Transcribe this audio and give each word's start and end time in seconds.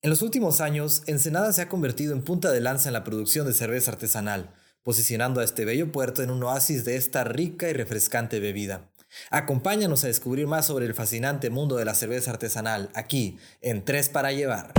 En 0.00 0.10
los 0.10 0.22
últimos 0.22 0.60
años, 0.60 1.02
Ensenada 1.06 1.52
se 1.52 1.60
ha 1.60 1.68
convertido 1.68 2.12
en 2.12 2.22
punta 2.22 2.52
de 2.52 2.60
lanza 2.60 2.88
en 2.88 2.92
la 2.92 3.02
producción 3.02 3.48
de 3.48 3.52
cerveza 3.52 3.90
artesanal, 3.90 4.54
posicionando 4.84 5.40
a 5.40 5.44
este 5.44 5.64
bello 5.64 5.90
puerto 5.90 6.22
en 6.22 6.30
un 6.30 6.40
oasis 6.44 6.84
de 6.84 6.94
esta 6.94 7.24
rica 7.24 7.68
y 7.68 7.72
refrescante 7.72 8.38
bebida. 8.38 8.92
Acompáñanos 9.30 10.04
a 10.04 10.06
descubrir 10.06 10.46
más 10.46 10.66
sobre 10.66 10.86
el 10.86 10.94
fascinante 10.94 11.50
mundo 11.50 11.74
de 11.74 11.84
la 11.84 11.94
cerveza 11.94 12.30
artesanal 12.30 12.90
aquí 12.94 13.38
en 13.60 13.84
Tres 13.84 14.08
para 14.08 14.30
Llevar. 14.30 14.72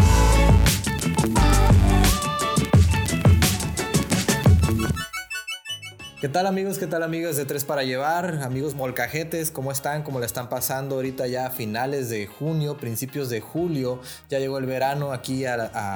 ¿Qué 6.19 6.27
tal 6.27 6.47
amigos? 6.47 6.77
¿Qué 6.77 6.85
tal 6.85 7.01
amigos 7.03 7.37
de 7.37 7.45
Tres 7.45 7.63
para 7.63 7.83
Llevar? 7.83 8.41
Amigos 8.43 8.75
molcajetes, 8.75 9.51
¿cómo 9.51 9.71
están? 9.71 10.03
¿Cómo 10.03 10.19
la 10.19 10.25
están 10.25 10.49
pasando 10.49 10.95
ahorita 10.95 11.27
ya 11.27 11.45
a 11.45 11.49
finales 11.49 12.09
de 12.09 12.27
junio, 12.27 12.75
principios 12.75 13.29
de 13.29 13.39
julio? 13.39 14.01
Ya 14.29 14.37
llegó 14.39 14.57
el 14.57 14.65
verano 14.65 15.13
aquí 15.13 15.45
a, 15.45 15.55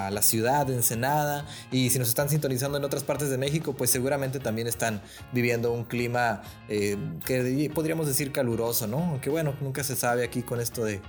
la 0.09 0.21
ciudad 0.21 0.65
de 0.65 0.75
Ensenada 0.75 1.45
y 1.73 1.89
si 1.89 1.99
nos 1.99 2.07
están 2.07 2.29
sintonizando 2.29 2.77
en 2.77 2.85
otras 2.85 3.03
partes 3.03 3.29
de 3.31 3.37
México, 3.37 3.73
pues 3.73 3.89
seguramente 3.89 4.39
también 4.39 4.67
están 4.67 5.01
viviendo 5.33 5.73
un 5.73 5.83
clima 5.83 6.41
eh, 6.69 6.95
que 7.25 7.69
podríamos 7.75 8.07
decir 8.07 8.31
caluroso, 8.31 8.87
¿no? 8.87 8.99
Aunque 8.99 9.29
bueno, 9.29 9.53
nunca 9.59 9.83
se 9.83 9.97
sabe 9.97 10.23
aquí 10.23 10.41
con 10.41 10.61
esto 10.61 10.85
de 10.85 11.01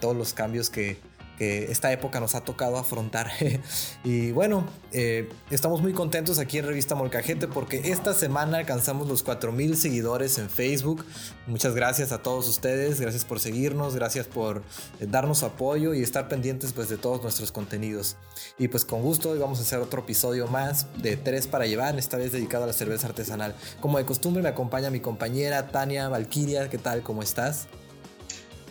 todos 0.00 0.16
los 0.16 0.34
cambios 0.34 0.70
que, 0.70 0.98
que 1.38 1.70
esta 1.70 1.92
época 1.92 2.20
nos 2.20 2.34
ha 2.34 2.42
tocado 2.42 2.78
afrontar. 2.78 3.30
y 4.04 4.32
bueno, 4.32 4.66
eh, 4.92 5.28
estamos 5.50 5.82
muy 5.82 5.92
contentos 5.92 6.38
aquí 6.38 6.58
en 6.58 6.66
Revista 6.66 6.94
Molcajete 6.94 7.48
porque 7.48 7.90
esta 7.90 8.14
semana 8.14 8.58
alcanzamos 8.58 9.08
los 9.08 9.22
4000 9.22 9.76
seguidores 9.76 10.38
en 10.38 10.48
Facebook. 10.48 11.04
Muchas 11.46 11.74
gracias 11.74 12.12
a 12.12 12.22
todos 12.22 12.48
ustedes, 12.48 13.00
gracias 13.00 13.24
por 13.24 13.40
seguirnos, 13.40 13.94
gracias 13.94 14.26
por 14.26 14.62
eh, 15.00 15.06
darnos 15.08 15.42
apoyo 15.42 15.94
y 15.94 16.02
estar 16.02 16.28
pendientes 16.28 16.72
pues 16.72 16.88
de 16.88 16.96
todos 16.96 17.22
nuestros 17.22 17.52
contenidos. 17.52 18.16
Y 18.58 18.68
pues 18.68 18.84
con 18.84 19.02
gusto 19.02 19.30
hoy 19.30 19.38
vamos 19.38 19.58
a 19.58 19.62
hacer 19.62 19.78
otro 19.78 20.02
episodio 20.02 20.46
más 20.46 20.86
de 21.02 21.16
Tres 21.16 21.46
para 21.46 21.66
llevar, 21.66 21.98
esta 21.98 22.16
vez 22.16 22.32
dedicado 22.32 22.64
a 22.64 22.66
la 22.66 22.72
cerveza 22.72 23.08
artesanal. 23.08 23.54
Como 23.80 23.98
de 23.98 24.04
costumbre 24.04 24.42
me 24.42 24.48
acompaña 24.48 24.90
mi 24.90 25.00
compañera 25.00 25.68
Tania 25.68 26.08
Valquiria, 26.08 26.68
¿qué 26.68 26.78
tal? 26.78 27.02
¿Cómo 27.02 27.22
estás? 27.22 27.66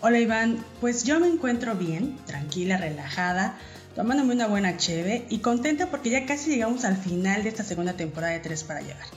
Hola 0.07 0.19
Iván, 0.19 0.63
pues 0.81 1.03
yo 1.03 1.19
me 1.19 1.27
encuentro 1.27 1.73
bien, 1.73 2.15
tranquila, 2.27 2.77
relajada, 2.77 3.57
tomándome 3.95 4.35
una 4.35 4.45
buena 4.45 4.77
cheve 4.77 5.25
y 5.31 5.39
contenta 5.39 5.89
porque 5.89 6.11
ya 6.11 6.27
casi 6.27 6.51
llegamos 6.51 6.85
al 6.85 6.95
final 6.95 7.41
de 7.41 7.49
esta 7.49 7.63
segunda 7.63 7.93
temporada 7.93 8.33
de 8.33 8.39
Tres 8.39 8.63
para 8.63 8.81
llevar. 8.81 9.07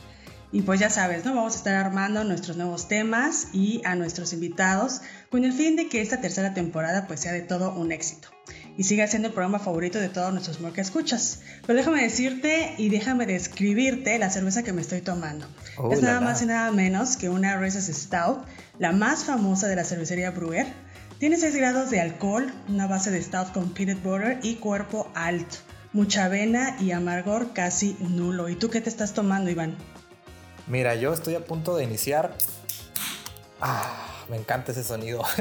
Y 0.50 0.62
pues 0.62 0.80
ya 0.80 0.89
sabes, 0.89 1.27
¿no? 1.27 1.34
Vamos 1.34 1.56
a 1.56 1.58
estar 1.58 1.75
armando 1.75 2.25
nuestros 2.25 2.56
nuevos 2.56 2.89
temas 2.89 3.48
y 3.53 3.83
a 3.84 3.97
nuestros 3.97 4.33
invitados 4.33 5.03
con 5.28 5.45
el 5.45 5.53
fin 5.53 5.77
de 5.77 5.91
que 5.91 6.00
esta 6.00 6.22
tercera 6.22 6.55
temporada 6.55 7.06
pues 7.06 7.20
sea 7.20 7.33
de 7.33 7.42
todo 7.42 7.75
un 7.75 7.92
éxito 7.92 8.30
y 8.78 8.84
siga 8.84 9.08
siendo 9.08 9.28
el 9.28 9.34
programa 9.34 9.58
favorito 9.58 9.98
de 9.98 10.08
todos 10.08 10.32
nuestros 10.32 10.58
que 10.72 10.80
escuchas. 10.80 11.40
Pero 11.66 11.76
déjame 11.76 12.00
decirte 12.00 12.74
y 12.78 12.90
déjame 12.90 13.26
describirte 13.26 14.16
la 14.20 14.30
cerveza 14.30 14.62
que 14.62 14.72
me 14.72 14.80
estoy 14.80 15.00
tomando. 15.00 15.48
Oh, 15.76 15.92
es 15.92 16.00
nada 16.00 16.20
más 16.20 16.40
y 16.42 16.46
nada 16.46 16.70
menos 16.70 17.16
que 17.16 17.28
una 17.28 17.58
Reese's 17.58 17.88
Stout, 17.88 18.46
la 18.78 18.92
más 18.92 19.24
famosa 19.24 19.66
de 19.66 19.74
la 19.74 19.82
cervecería 19.82 20.30
Brewer. 20.30 20.66
Tiene 21.18 21.36
6 21.36 21.56
grados 21.56 21.90
de 21.90 22.00
alcohol, 22.00 22.54
una 22.68 22.86
base 22.86 23.10
de 23.10 23.20
stout 23.20 23.50
con 23.52 23.74
peanut 23.74 24.00
butter 24.00 24.38
y 24.44 24.54
cuerpo 24.54 25.10
alto. 25.16 25.56
Mucha 25.92 26.26
avena 26.26 26.76
y 26.78 26.92
amargor 26.92 27.52
casi 27.52 27.96
nulo. 27.98 28.48
¿Y 28.48 28.54
tú 28.54 28.70
qué 28.70 28.80
te 28.80 28.88
estás 28.88 29.12
tomando, 29.12 29.50
Iván? 29.50 29.76
Mira, 30.68 30.94
yo 30.94 31.12
estoy 31.12 31.34
a 31.34 31.44
punto 31.44 31.76
de 31.76 31.82
iniciar. 31.82 32.36
Ah 33.60 34.08
me 34.28 34.36
encanta 34.36 34.72
ese 34.72 34.84
sonido. 34.84 35.22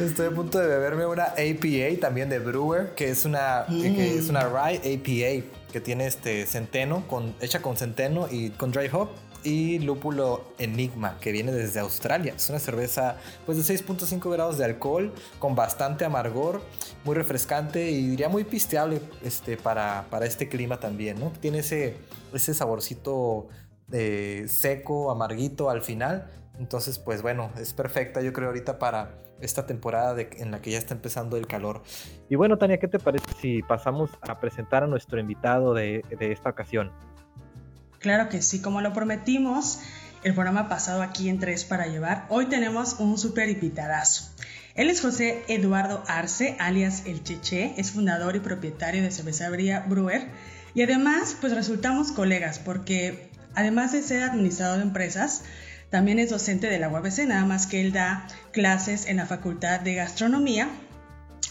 Estoy 0.00 0.26
a 0.26 0.30
punto 0.30 0.58
de 0.58 0.66
beberme 0.66 1.06
una 1.06 1.24
APA 1.24 2.00
también 2.00 2.28
de 2.28 2.38
Brewer, 2.38 2.94
que 2.94 3.10
es 3.10 3.24
una, 3.24 3.66
que 3.68 4.18
es 4.18 4.28
una 4.28 4.44
rye 4.48 4.76
APA 4.76 5.46
que 5.72 5.80
tiene 5.80 6.06
este 6.06 6.46
centeno, 6.46 7.08
con, 7.08 7.34
hecha 7.40 7.60
con 7.60 7.76
centeno 7.76 8.28
y 8.30 8.50
con 8.50 8.70
dry 8.72 8.88
hop 8.92 9.08
y 9.42 9.78
lúpulo 9.78 10.44
Enigma, 10.58 11.18
que 11.20 11.32
viene 11.32 11.52
desde 11.52 11.80
Australia. 11.80 12.34
Es 12.36 12.48
una 12.50 12.58
cerveza 12.58 13.16
pues 13.44 13.58
de 13.58 13.74
6.5 13.74 14.30
grados 14.30 14.58
de 14.58 14.64
alcohol, 14.64 15.12
con 15.38 15.54
bastante 15.54 16.04
amargor, 16.04 16.62
muy 17.04 17.14
refrescante 17.14 17.90
y 17.90 18.08
diría 18.08 18.28
muy 18.28 18.44
pisteable 18.44 19.00
este, 19.22 19.56
para, 19.56 20.06
para 20.10 20.26
este 20.26 20.48
clima 20.48 20.80
también, 20.80 21.20
¿no? 21.20 21.32
Tiene 21.40 21.58
ese, 21.58 21.96
ese 22.32 22.54
saborcito 22.54 23.48
seco, 23.90 25.10
amarguito 25.10 25.70
al 25.70 25.82
final. 25.82 26.30
Entonces, 26.58 26.98
pues 26.98 27.22
bueno, 27.22 27.50
es 27.58 27.72
perfecta 27.72 28.22
yo 28.22 28.32
creo 28.32 28.48
ahorita 28.48 28.78
para 28.78 29.18
esta 29.40 29.66
temporada 29.66 30.20
en 30.20 30.50
la 30.50 30.62
que 30.62 30.70
ya 30.70 30.78
está 30.78 30.94
empezando 30.94 31.36
el 31.36 31.46
calor. 31.46 31.82
Y 32.28 32.36
bueno, 32.36 32.56
Tania, 32.56 32.78
¿qué 32.78 32.88
te 32.88 32.98
parece 32.98 33.26
si 33.40 33.62
pasamos 33.62 34.10
a 34.22 34.40
presentar 34.40 34.84
a 34.84 34.86
nuestro 34.86 35.20
invitado 35.20 35.74
de, 35.74 36.02
de 36.18 36.32
esta 36.32 36.50
ocasión? 36.50 36.90
Claro 37.98 38.28
que 38.28 38.40
sí, 38.40 38.62
como 38.62 38.80
lo 38.80 38.92
prometimos, 38.92 39.80
el 40.22 40.34
programa 40.34 40.68
pasado 40.68 41.02
aquí 41.02 41.28
en 41.28 41.38
Tres 41.38 41.64
para 41.64 41.86
Llevar, 41.86 42.26
hoy 42.30 42.46
tenemos 42.46 42.98
un 42.98 43.18
súper 43.18 43.48
invitadazo. 43.48 44.32
Él 44.74 44.90
es 44.90 45.00
José 45.00 45.42
Eduardo 45.48 46.02
Arce, 46.06 46.56
alias 46.58 47.04
El 47.06 47.22
Cheche, 47.22 47.74
es 47.78 47.92
fundador 47.92 48.36
y 48.36 48.40
propietario 48.40 49.02
de 49.02 49.10
cervecería 49.10 49.80
Brewer 49.80 50.28
y 50.74 50.82
además 50.82 51.36
pues 51.40 51.54
resultamos 51.54 52.12
colegas 52.12 52.58
porque 52.58 53.30
Además 53.56 53.90
de 53.90 54.02
ser 54.02 54.22
administrador 54.22 54.76
de 54.76 54.84
empresas, 54.84 55.42
también 55.90 56.18
es 56.18 56.30
docente 56.30 56.68
de 56.68 56.78
la 56.78 56.90
UABC, 56.90 57.26
nada 57.26 57.46
más 57.46 57.66
que 57.66 57.80
él 57.80 57.92
da 57.92 58.28
clases 58.52 59.06
en 59.06 59.16
la 59.16 59.26
Facultad 59.26 59.80
de 59.80 59.94
Gastronomía. 59.94 60.68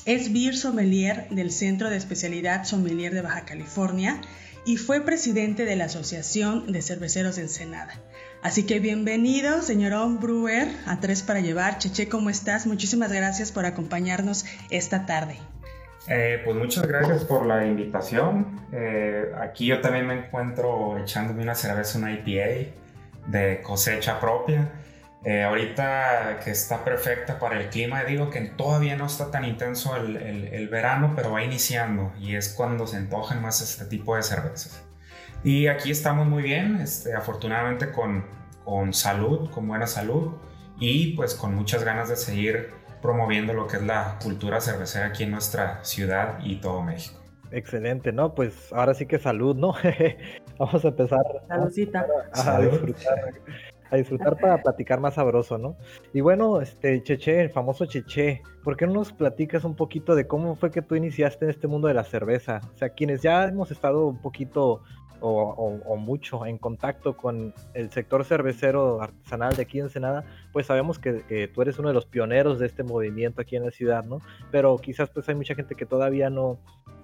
Es 0.05 0.31
beer 0.31 0.55
sommelier 0.55 1.27
del 1.31 1.51
Centro 1.51 1.89
de 1.89 1.97
Especialidad 1.97 2.63
Sommelier 2.63 3.13
de 3.13 3.21
Baja 3.21 3.43
California 3.43 4.21
y 4.65 4.77
fue 4.77 5.01
presidente 5.01 5.65
de 5.65 5.75
la 5.75 5.85
Asociación 5.85 6.71
de 6.71 6.83
Cerveceros 6.83 7.37
de 7.37 7.43
Ensenada. 7.43 7.99
Así 8.43 8.63
que 8.63 8.79
bienvenido, 8.79 9.63
señor 9.63 10.19
Brewer, 10.19 10.67
a 10.85 10.99
Tres 10.99 11.23
para 11.23 11.39
Llevar. 11.39 11.79
Cheche, 11.79 12.07
¿cómo 12.07 12.29
estás? 12.29 12.67
Muchísimas 12.67 13.11
gracias 13.11 13.51
por 13.51 13.65
acompañarnos 13.65 14.45
esta 14.69 15.07
tarde. 15.07 15.39
Eh, 16.07 16.41
pues 16.45 16.55
muchas 16.55 16.87
gracias 16.87 17.25
por 17.25 17.45
la 17.45 17.65
invitación. 17.65 18.61
Eh, 18.71 19.31
aquí 19.39 19.65
yo 19.65 19.81
también 19.81 20.05
me 20.05 20.13
encuentro 20.13 20.97
echándome 20.99 21.43
una 21.43 21.55
cerveza, 21.55 21.97
una 21.97 22.11
IPA 22.13 22.71
de 23.27 23.61
cosecha 23.63 24.19
propia. 24.19 24.71
Eh, 25.23 25.41
ahorita 25.41 26.39
que 26.43 26.51
está 26.51 26.83
perfecta 26.83 27.39
para 27.39 27.59
el 27.59 27.69
clima, 27.69 28.03
digo 28.03 28.29
que 28.29 28.41
todavía 28.41 28.95
no 28.95 29.07
está 29.07 29.31
tan 29.31 29.43
intenso 29.43 29.95
el, 29.95 30.17
el, 30.17 30.67
verano, 30.69 31.13
pero 31.15 31.31
va 31.31 31.43
iniciando 31.43 32.13
y 32.19 32.35
es 32.35 32.49
cuando 32.49 32.85
se 32.85 32.97
antojan 32.97 33.41
más 33.41 33.59
este 33.61 33.85
tipo 33.85 34.15
de 34.15 34.21
cervezas. 34.21 34.83
Y 35.43 35.65
aquí 35.65 35.89
estamos 35.89 36.27
muy 36.27 36.43
bien, 36.43 36.75
este, 36.75 37.15
afortunadamente 37.15 37.91
con, 37.91 38.25
con 38.63 38.93
salud, 38.93 39.49
con 39.49 39.67
buena 39.67 39.87
salud 39.87 40.33
y 40.79 41.15
pues 41.15 41.33
con 41.33 41.55
muchas 41.55 41.83
ganas 41.83 42.07
de 42.07 42.17
seguir 42.17 42.84
promoviendo 43.05 43.53
lo 43.53 43.67
que 43.67 43.77
es 43.77 43.83
la 43.83 44.17
cultura 44.21 44.59
cervecera 44.59 45.07
aquí 45.07 45.23
en 45.23 45.31
nuestra 45.31 45.83
ciudad 45.83 46.39
y 46.43 46.57
todo 46.57 46.81
México. 46.81 47.21
Excelente, 47.51 48.11
¿no? 48.11 48.33
Pues 48.33 48.73
ahora 48.73 48.93
sí 48.95 49.05
que 49.05 49.19
salud, 49.19 49.55
¿no? 49.55 49.75
Vamos 50.59 50.83
a 50.83 50.87
empezar 50.87 51.19
a, 51.49 51.65
disfrutar, 51.65 52.07
a 53.91 53.97
disfrutar 53.97 54.37
para 54.37 54.61
platicar 54.61 54.99
más 54.99 55.13
sabroso, 55.13 55.57
¿no? 55.57 55.77
Y 56.13 56.21
bueno, 56.21 56.59
este 56.61 57.03
Cheche, 57.03 57.41
el 57.41 57.51
famoso 57.51 57.85
Cheche, 57.85 58.41
¿por 58.63 58.75
qué 58.75 58.87
no 58.87 58.93
nos 58.93 59.13
platicas 59.13 59.63
un 59.63 59.75
poquito 59.75 60.15
de 60.15 60.25
cómo 60.27 60.55
fue 60.55 60.71
que 60.71 60.81
tú 60.81 60.95
iniciaste 60.95 61.45
en 61.45 61.51
este 61.51 61.67
mundo 61.67 61.87
de 61.87 61.93
la 61.93 62.03
cerveza? 62.03 62.61
O 62.73 62.77
sea, 62.77 62.89
quienes 62.89 63.21
ya 63.21 63.45
hemos 63.45 63.69
estado 63.69 64.07
un 64.07 64.21
poquito 64.21 64.81
o, 65.21 65.95
mucho 65.97 66.45
en 66.45 66.57
contacto 66.57 67.17
con 67.17 67.53
el 67.73 67.89
sector 67.91 68.25
cervecero 68.25 69.01
artesanal 69.01 69.55
de 69.55 69.63
aquí 69.63 69.79
en 69.79 69.85
Ensenada, 69.85 70.23
pues 70.51 70.67
sabemos 70.67 70.99
que, 70.99 71.49
tú 71.53 71.61
eres 71.61 71.79
uno 71.79 71.89
de 71.89 71.93
los 71.93 72.05
pioneros 72.05 72.59
de 72.59 72.67
este 72.67 72.83
movimiento 72.83 73.41
aquí 73.41 73.55
en 73.55 73.63
la 73.63 73.71
ciudad, 73.71 74.03
¿no? 74.03 74.19
Pero 74.51 74.77
quizás 74.77 75.09
pues 75.09 75.27
hay 75.29 75.35
mucha 75.35 75.55
gente 75.55 75.75
que 75.75 75.85
todavía 75.85 76.29
no, 76.29 76.59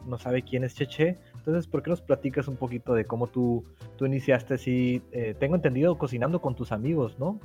no 0.06 0.18
sabe 0.18 0.44
quién 0.44 0.64
es 0.64 0.76
Cheche. 0.76 1.18
Entonces, 1.36 1.68
¿por 1.68 1.82
qué 1.82 1.90
nos 1.90 2.02
platicas 2.02 2.48
un 2.48 2.58
poquito 2.58 2.94
de 2.94 3.06
cómo 3.06 3.28
tú, 3.28 3.66
tú 3.98 4.06
iniciaste 4.06 4.56
así? 4.56 5.02
Eh, 5.12 5.36
tengo 5.40 5.56
entendido 5.56 5.98
cocinando 5.98 6.42
con 6.42 6.56
tus 6.56 6.72
amigos, 6.72 7.18
¿no? 7.20 7.40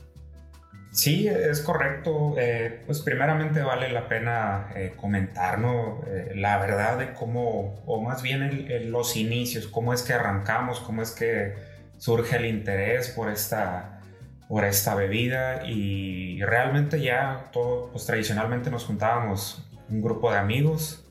Sí, 0.97 1.29
es 1.29 1.61
correcto. 1.61 2.37
Eh, 2.39 2.83
pues 2.87 3.03
primeramente 3.03 3.61
vale 3.61 3.91
la 3.91 4.09
pena 4.09 4.69
eh, 4.75 4.95
comentar 4.97 5.59
eh, 6.07 6.33
la 6.35 6.57
verdad 6.57 6.99
de 6.99 7.13
cómo, 7.13 7.83
o 7.85 8.03
más 8.03 8.23
bien 8.23 8.67
los 8.91 9.15
inicios, 9.17 9.67
cómo 9.67 9.93
es 9.93 10.03
que 10.03 10.15
arrancamos, 10.15 10.81
cómo 10.81 11.03
es 11.03 11.11
que 11.11 11.55
surge 11.99 12.37
el 12.37 12.47
interés 12.47 13.11
por 13.11 13.31
esta, 13.31 14.01
por 14.49 14.65
esta 14.65 14.95
bebida 14.95 15.67
y 15.67 16.41
realmente 16.43 17.03
ya 17.03 17.51
todo, 17.53 17.91
pues 17.93 18.07
tradicionalmente 18.07 18.71
nos 18.71 18.87
juntábamos 18.87 19.69
un 19.91 20.01
grupo 20.01 20.33
de 20.33 20.39
amigos 20.39 21.05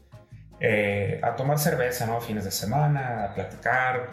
a 1.22 1.36
tomar 1.36 1.60
cerveza, 1.60 2.08
¿no? 2.08 2.20
Fines 2.22 2.44
de 2.44 2.52
semana, 2.52 3.26
a 3.26 3.36
platicar 3.36 4.10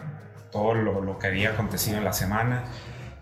todo 0.51 0.75
lo, 0.75 1.01
lo 1.01 1.17
que 1.17 1.27
había 1.27 1.49
acontecido 1.49 1.97
en 1.97 2.03
la 2.03 2.13
semana. 2.13 2.63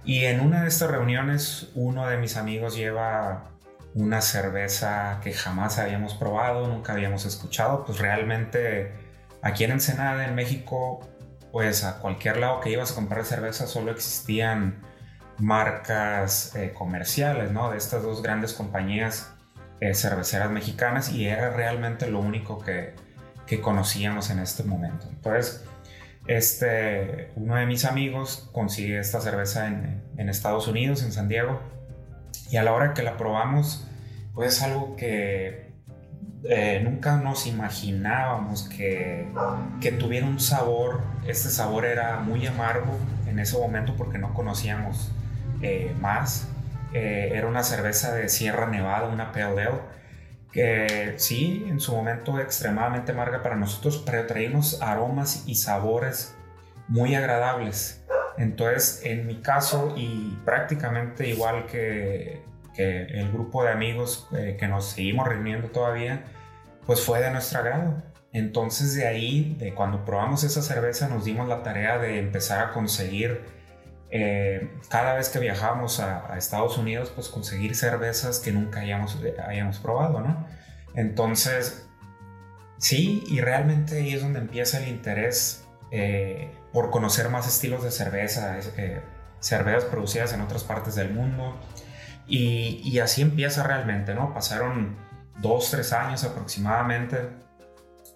Y 0.03 0.25
en 0.25 0.39
una 0.39 0.63
de 0.63 0.67
estas 0.67 0.89
reuniones, 0.89 1.69
uno 1.75 2.07
de 2.07 2.17
mis 2.17 2.37
amigos 2.37 2.75
lleva 2.75 3.51
una 3.93 4.21
cerveza 4.21 5.19
que 5.21 5.33
jamás 5.33 5.77
habíamos 5.77 6.13
probado, 6.13 6.67
nunca 6.67 6.93
habíamos 6.93 7.25
escuchado, 7.25 7.85
pues 7.85 7.99
realmente 7.99 8.93
aquí 9.41 9.63
en 9.63 9.71
Ensenada, 9.71 10.25
en 10.25 10.33
México, 10.33 11.01
pues 11.51 11.83
a 11.83 11.99
cualquier 11.99 12.37
lado 12.37 12.61
que 12.61 12.71
ibas 12.71 12.91
a 12.91 12.95
comprar 12.95 13.25
cerveza 13.25 13.67
solo 13.67 13.91
existían 13.91 14.81
marcas 15.37 16.55
eh, 16.55 16.73
comerciales, 16.73 17.51
¿no? 17.51 17.71
De 17.71 17.77
estas 17.77 18.03
dos 18.03 18.21
grandes 18.21 18.53
compañías 18.53 19.33
eh, 19.81 19.93
cerveceras 19.93 20.51
mexicanas 20.51 21.11
y 21.11 21.25
era 21.25 21.49
realmente 21.49 22.09
lo 22.09 22.19
único 22.19 22.59
que, 22.59 22.95
que 23.45 23.59
conocíamos 23.59 24.29
en 24.29 24.39
este 24.39 24.63
momento. 24.63 25.07
Entonces, 25.09 25.65
este, 26.37 27.31
uno 27.35 27.55
de 27.55 27.65
mis 27.65 27.85
amigos 27.85 28.49
consigue 28.51 28.99
esta 28.99 29.19
cerveza 29.19 29.67
en, 29.67 30.01
Estados 30.29 30.67
Unidos, 30.67 31.03
en 31.03 31.11
San 31.11 31.27
Diego, 31.27 31.59
y 32.51 32.57
a 32.57 32.63
la 32.63 32.73
hora 32.73 32.93
que 32.93 33.01
la 33.01 33.17
probamos, 33.17 33.87
pues 34.35 34.55
es 34.55 34.61
algo 34.61 34.95
que 34.95 35.71
eh, 36.43 36.79
nunca 36.83 37.17
nos 37.17 37.47
imaginábamos 37.47 38.69
que, 38.69 39.27
que, 39.81 39.91
tuviera 39.91 40.27
un 40.27 40.39
sabor. 40.39 41.01
Este 41.27 41.49
sabor 41.49 41.85
era 41.85 42.19
muy 42.19 42.45
amargo 42.45 42.97
en 43.27 43.39
ese 43.39 43.57
momento 43.57 43.95
porque 43.97 44.19
no 44.19 44.33
conocíamos 44.33 45.11
eh, 45.61 45.93
más. 45.99 46.47
Eh, 46.93 47.31
era 47.33 47.47
una 47.47 47.63
cerveza 47.63 48.13
de 48.13 48.29
Sierra 48.29 48.67
Nevada, 48.67 49.07
una 49.07 49.31
Pale 49.31 49.63
Ale, 49.63 49.69
que 50.51 51.13
sí, 51.17 51.65
en 51.67 51.79
su 51.79 51.95
momento 51.95 52.39
extremadamente 52.39 53.11
amarga 53.11 53.41
para 53.41 53.55
nosotros, 53.55 54.03
pero 54.05 54.27
traía 54.27 54.49
unos 54.49 54.81
aromas 54.81 55.43
y 55.47 55.55
sabores 55.55 56.35
muy 56.87 57.15
agradables. 57.15 58.03
Entonces, 58.37 59.01
en 59.05 59.27
mi 59.27 59.41
caso, 59.41 59.93
y 59.95 60.37
prácticamente 60.45 61.27
igual 61.27 61.65
que, 61.67 62.49
el 62.77 63.31
grupo 63.31 63.63
de 63.63 63.69
amigos 63.69 64.27
eh, 64.35 64.57
que 64.59 64.67
nos 64.67 64.91
seguimos 64.91 65.27
reuniendo 65.27 65.67
todavía, 65.67 66.23
pues 66.87 67.01
fue 67.01 67.21
de 67.21 67.29
nuestro 67.29 67.59
agrado. 67.59 68.01
Entonces, 68.33 68.95
de 68.95 69.05
ahí, 69.05 69.55
de 69.59 69.75
cuando 69.75 70.03
probamos 70.03 70.43
esa 70.43 70.63
cerveza, 70.63 71.07
nos 71.07 71.25
dimos 71.25 71.47
la 71.47 71.61
tarea 71.61 71.99
de 71.99 72.17
empezar 72.17 72.65
a 72.65 72.71
conseguir 72.71 73.41
eh, 74.13 74.69
cada 74.89 75.15
vez 75.15 75.29
que 75.29 75.39
viajábamos 75.39 76.01
a, 76.01 76.37
Estados 76.37 76.77
Unidos, 76.77 77.13
pues 77.15 77.29
conseguir 77.29 77.75
cervezas 77.75 78.39
que 78.39 78.51
nunca 78.51 78.81
hayamos, 78.81 79.17
hayamos 79.47 79.79
probado, 79.79 80.19
¿no? 80.19 80.45
Entonces, 80.95 81.87
sí, 82.77 83.23
y 83.27 83.39
realmente 83.39 83.99
ahí 83.99 84.13
es 84.13 84.21
donde 84.21 84.39
empieza 84.39 84.83
el 84.83 84.89
interés 84.89 85.65
eh, 85.91 86.51
por 86.73 86.89
conocer 86.89 87.29
más 87.29 87.47
estilos 87.47 87.83
de 87.83 87.91
cerveza, 87.91 88.59
eh, 88.77 89.01
cervezas 89.39 89.85
producidas 89.85 90.33
en 90.33 90.41
otras 90.41 90.65
partes 90.65 90.95
del 90.95 91.13
mundo. 91.13 91.57
Y, 92.27 92.81
y, 92.83 92.99
así 92.99 93.21
empieza 93.21 93.63
realmente, 93.63 94.13
¿no? 94.13 94.33
Pasaron 94.33 94.97
dos, 95.39 95.71
tres 95.71 95.93
años 95.93 96.23
aproximadamente 96.23 97.29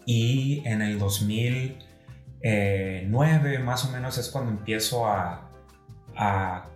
y 0.06 0.62
en 0.66 0.82
el 0.82 1.00
2009 1.00 3.60
más 3.60 3.86
o 3.86 3.92
menos 3.92 4.18
es 4.18 4.30
cuando 4.30 4.52
empiezo 4.52 5.08
a, 5.08 5.46
a, 6.16 6.70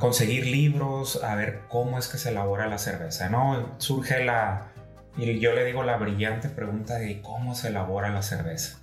conseguir 0.00 0.46
libros, 0.46 1.22
a 1.22 1.36
ver 1.36 1.62
cómo 1.68 1.98
es 1.98 2.08
que 2.08 2.18
se 2.18 2.30
elabora 2.30 2.66
la 2.66 2.78
cerveza, 2.78 3.28
¿no? 3.28 3.74
Surge 3.78 4.24
la, 4.24 4.72
y 5.16 5.38
yo 5.38 5.54
le 5.54 5.64
digo 5.64 5.84
la 5.84 5.96
brillante 5.96 6.48
pregunta 6.48 6.94
de 6.94 7.22
cómo 7.22 7.54
se 7.54 7.68
elabora 7.68 8.10
la 8.10 8.22
cerveza. 8.22 8.80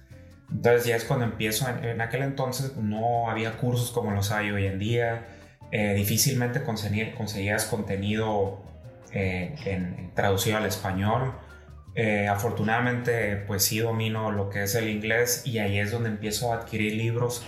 Entonces 0.49 0.85
ya 0.85 0.95
es 0.95 1.03
cuando 1.03 1.25
empiezo, 1.25 1.67
en, 1.67 1.99
aquel 2.01 2.23
entonces 2.23 2.75
no 2.77 3.29
había 3.29 3.57
cursos 3.57 3.91
como 3.91 4.11
los 4.11 4.31
hay 4.31 4.51
hoy 4.51 4.65
en 4.65 4.79
día, 4.79 5.25
eh, 5.71 5.93
difícilmente 5.95 6.63
conseguías 6.63 7.65
contenido 7.65 8.61
eh, 9.11 9.55
en, 9.65 10.11
traducido 10.13 10.57
al 10.57 10.65
español. 10.65 11.33
Eh, 11.95 12.27
afortunadamente 12.27 13.37
pues 13.47 13.63
sí 13.63 13.79
domino 13.79 14.31
lo 14.31 14.49
que 14.49 14.63
es 14.63 14.73
el 14.73 14.89
inglés 14.89 15.43
y 15.45 15.59
ahí 15.59 15.77
es 15.77 15.91
donde 15.91 16.09
empiezo 16.09 16.51
a 16.51 16.55
adquirir 16.55 16.95
libros 16.95 17.45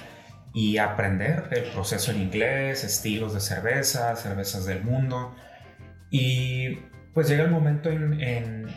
y 0.56 0.78
aprender 0.78 1.50
el 1.52 1.66
proceso 1.66 2.12
en 2.12 2.22
inglés, 2.22 2.86
estilos 2.86 3.34
de 3.34 3.42
cerveza, 3.42 4.16
cervezas 4.16 4.66
del 4.66 4.86
mundo. 4.86 5.36
Y 6.10 6.78
pues 7.14 7.28
llega 7.28 7.44
el 7.44 7.52
momento 7.52 7.90
en, 7.90 8.22
en, 8.22 8.68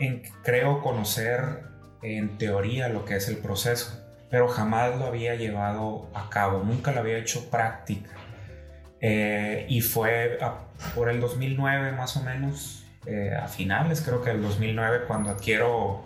en 0.00 0.22
creo 0.44 0.82
conocer 0.82 1.62
en 2.02 2.36
teoría 2.36 2.90
lo 2.90 3.06
que 3.06 3.16
es 3.16 3.26
el 3.28 3.38
proceso, 3.38 4.06
pero 4.30 4.48
jamás 4.48 4.98
lo 4.98 5.06
había 5.06 5.34
llevado 5.34 6.10
a 6.12 6.28
cabo, 6.28 6.62
nunca 6.62 6.92
lo 6.92 7.00
había 7.00 7.16
hecho 7.16 7.48
práctica. 7.48 8.10
Eh, 9.00 9.64
y 9.66 9.80
fue 9.80 10.38
por 10.94 11.08
el 11.08 11.20
2009 11.20 11.92
más 11.92 12.18
o 12.18 12.22
menos, 12.22 12.84
eh, 13.06 13.34
a 13.34 13.48
finales 13.48 14.02
creo 14.02 14.22
que 14.22 14.30
el 14.30 14.42
2009, 14.42 15.04
cuando 15.06 15.30
adquiero 15.30 16.04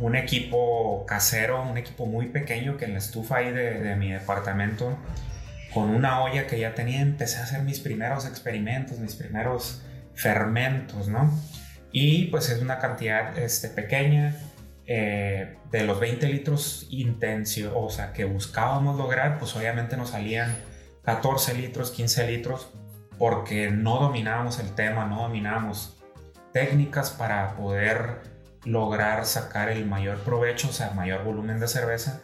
un 0.00 0.16
equipo 0.16 1.04
casero, 1.06 1.62
un 1.62 1.76
equipo 1.76 2.06
muy 2.06 2.26
pequeño 2.26 2.76
que 2.76 2.86
en 2.86 2.94
la 2.94 2.98
estufa 2.98 3.36
ahí 3.36 3.52
de, 3.52 3.94
mi 3.96 4.10
departamento, 4.10 4.98
con 5.72 5.90
una 5.90 6.22
olla 6.22 6.46
que 6.46 6.58
ya 6.58 6.74
tenía, 6.74 7.00
empecé 7.00 7.38
a 7.38 7.44
hacer 7.44 7.62
mis 7.62 7.80
primeros 7.80 8.26
experimentos, 8.26 8.98
mis 8.98 9.14
primeros 9.14 9.82
fermentos, 10.14 11.08
¿no? 11.08 11.30
Y 11.92 12.26
pues 12.26 12.48
es 12.48 12.62
una 12.62 12.78
cantidad 12.78 13.36
este, 13.38 13.68
pequeña 13.68 14.34
eh, 14.86 15.56
de 15.70 15.84
los 15.84 16.00
20 16.00 16.26
litros 16.28 16.86
intencio, 16.90 17.78
o 17.78 17.90
sea, 17.90 18.12
que 18.12 18.24
buscábamos 18.24 18.96
lograr, 18.96 19.38
pues 19.38 19.54
obviamente 19.54 19.96
nos 19.96 20.10
salían 20.10 20.56
14 21.04 21.54
litros, 21.54 21.90
15 21.90 22.26
litros, 22.26 22.70
porque 23.18 23.70
no 23.70 24.00
dominábamos 24.00 24.58
el 24.58 24.74
tema, 24.74 25.04
no 25.04 25.22
dominábamos 25.22 26.00
técnicas 26.52 27.10
para 27.10 27.54
poder 27.54 28.22
lograr 28.64 29.24
sacar 29.26 29.68
el 29.68 29.86
mayor 29.86 30.18
provecho, 30.18 30.68
o 30.68 30.72
sea, 30.72 30.90
mayor 30.90 31.24
volumen 31.24 31.60
de 31.60 31.68
cerveza, 31.68 32.20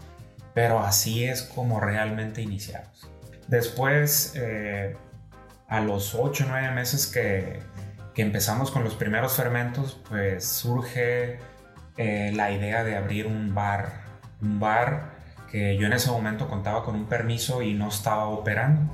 pero 0.54 0.80
así 0.80 1.24
es 1.24 1.42
como 1.42 1.80
realmente 1.80 2.42
iniciamos. 2.42 3.08
Después, 3.48 4.34
eh, 4.36 4.96
a 5.68 5.80
los 5.80 6.14
8 6.14 6.44
o 6.44 6.48
9 6.48 6.70
meses 6.72 7.06
que, 7.06 7.60
que, 8.14 8.22
empezamos 8.22 8.70
con 8.70 8.84
los 8.84 8.94
primeros 8.94 9.34
fermentos, 9.34 10.00
pues 10.08 10.44
surge 10.44 11.38
eh, 11.96 12.32
la 12.34 12.50
idea 12.50 12.84
de 12.84 12.96
abrir 12.96 13.26
un 13.26 13.54
bar, 13.54 14.00
un 14.42 14.60
bar 14.60 15.16
que 15.50 15.76
yo 15.76 15.86
en 15.86 15.92
ese 15.92 16.10
momento 16.10 16.48
contaba 16.48 16.84
con 16.84 16.94
un 16.94 17.06
permiso 17.06 17.62
y 17.62 17.72
no 17.72 17.88
estaba 17.88 18.26
operando 18.26 18.90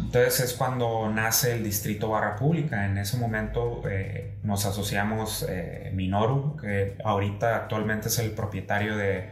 entonces 0.00 0.40
es 0.40 0.52
cuando 0.54 1.10
nace 1.10 1.52
el 1.54 1.64
distrito 1.64 2.08
Barra 2.10 2.36
Pública. 2.36 2.86
En 2.86 2.98
ese 2.98 3.16
momento 3.16 3.82
eh, 3.88 4.38
nos 4.42 4.64
asociamos 4.64 5.44
eh, 5.48 5.90
Minoru, 5.94 6.56
que 6.56 6.96
ahorita 7.04 7.56
actualmente 7.56 8.08
es 8.08 8.18
el 8.18 8.30
propietario 8.32 8.96
de, 8.96 9.30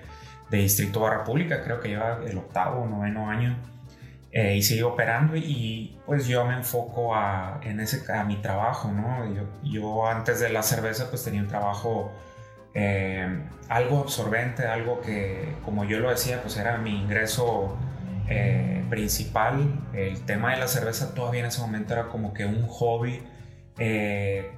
Distrito 0.48 1.00
Barra 1.00 1.24
Pública, 1.24 1.60
creo 1.64 1.80
que 1.80 1.88
lleva 1.88 2.20
el 2.24 2.38
octavo 2.38 2.82
o 2.82 2.86
noveno 2.86 3.28
año. 3.28 3.56
Eh, 4.30 4.56
y 4.56 4.62
sigue 4.62 4.84
operando 4.84 5.34
y 5.34 5.98
pues 6.06 6.26
yo 6.26 6.44
me 6.44 6.54
enfoco 6.54 7.14
a, 7.14 7.58
en 7.62 7.80
ese, 7.80 8.12
a 8.12 8.22
mi 8.22 8.36
trabajo, 8.36 8.92
¿no? 8.92 9.34
Yo, 9.34 9.42
yo 9.64 10.06
antes 10.06 10.40
de 10.40 10.50
la 10.50 10.62
cerveza 10.62 11.08
pues 11.10 11.24
tenía 11.24 11.40
un 11.40 11.48
trabajo 11.48 12.12
algo 13.70 14.00
absorbente, 14.00 14.66
algo 14.66 15.00
que 15.00 15.54
como 15.64 15.84
yo 15.84 15.98
lo 15.98 16.10
decía 16.10 16.42
pues 16.42 16.58
era 16.58 16.76
mi 16.76 17.00
ingreso 17.00 17.76
eh, 18.28 18.84
principal, 18.90 19.88
el 19.92 20.20
tema 20.24 20.50
de 20.52 20.58
la 20.58 20.66
cerveza 20.66 21.14
todavía 21.14 21.40
en 21.40 21.46
ese 21.46 21.60
momento 21.60 21.92
era 21.92 22.08
como 22.08 22.34
que 22.34 22.44
un 22.44 22.66
hobby, 22.66 23.22
eh, 23.78 24.50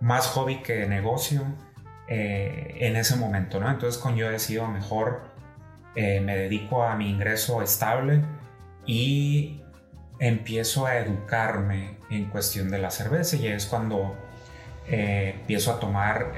más 0.00 0.26
hobby 0.28 0.56
que 0.62 0.86
negocio 0.86 1.42
eh, 2.08 2.78
en 2.80 2.96
ese 2.96 3.14
momento, 3.14 3.60
¿no? 3.60 3.70
Entonces 3.70 4.00
con 4.00 4.16
yo 4.16 4.28
decido 4.28 4.66
mejor 4.66 5.30
me 5.94 6.36
dedico 6.36 6.82
a 6.84 6.96
mi 6.96 7.10
ingreso 7.10 7.60
estable 7.60 8.22
y 8.86 9.62
empiezo 10.18 10.86
a 10.86 10.96
educarme 10.96 11.98
en 12.08 12.30
cuestión 12.30 12.70
de 12.70 12.78
la 12.78 12.90
cerveza 12.90 13.36
y 13.36 13.46
es 13.48 13.66
cuando 13.66 14.16
empiezo 14.86 15.70
a 15.70 15.78
tomar 15.78 16.32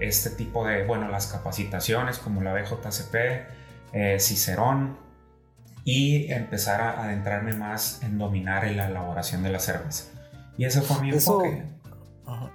este 0.00 0.30
tipo 0.30 0.66
de, 0.66 0.84
bueno, 0.84 1.08
las 1.08 1.28
capacitaciones 1.28 2.18
como 2.18 2.42
la 2.42 2.54
BJCP, 2.54 4.18
Cicerón, 4.18 5.05
y 5.86 6.32
empezar 6.32 6.80
a 6.80 7.04
adentrarme 7.04 7.54
más 7.54 8.02
en 8.02 8.18
dominar 8.18 8.64
en 8.64 8.76
la 8.76 8.88
elaboración 8.88 9.44
de 9.44 9.50
la 9.50 9.60
cerveza. 9.60 10.06
Y 10.58 10.64
ese 10.64 10.82
fue 10.82 11.00
mi 11.00 11.10
eso, 11.10 11.44
enfoque. 11.44 11.64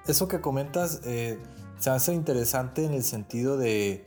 Eso 0.05 0.27
que 0.27 0.41
comentas 0.41 1.00
eh, 1.05 1.39
se 1.79 1.89
hace 1.91 2.13
interesante 2.13 2.83
en 2.83 2.93
el 2.93 3.03
sentido 3.03 3.55
de, 3.55 4.05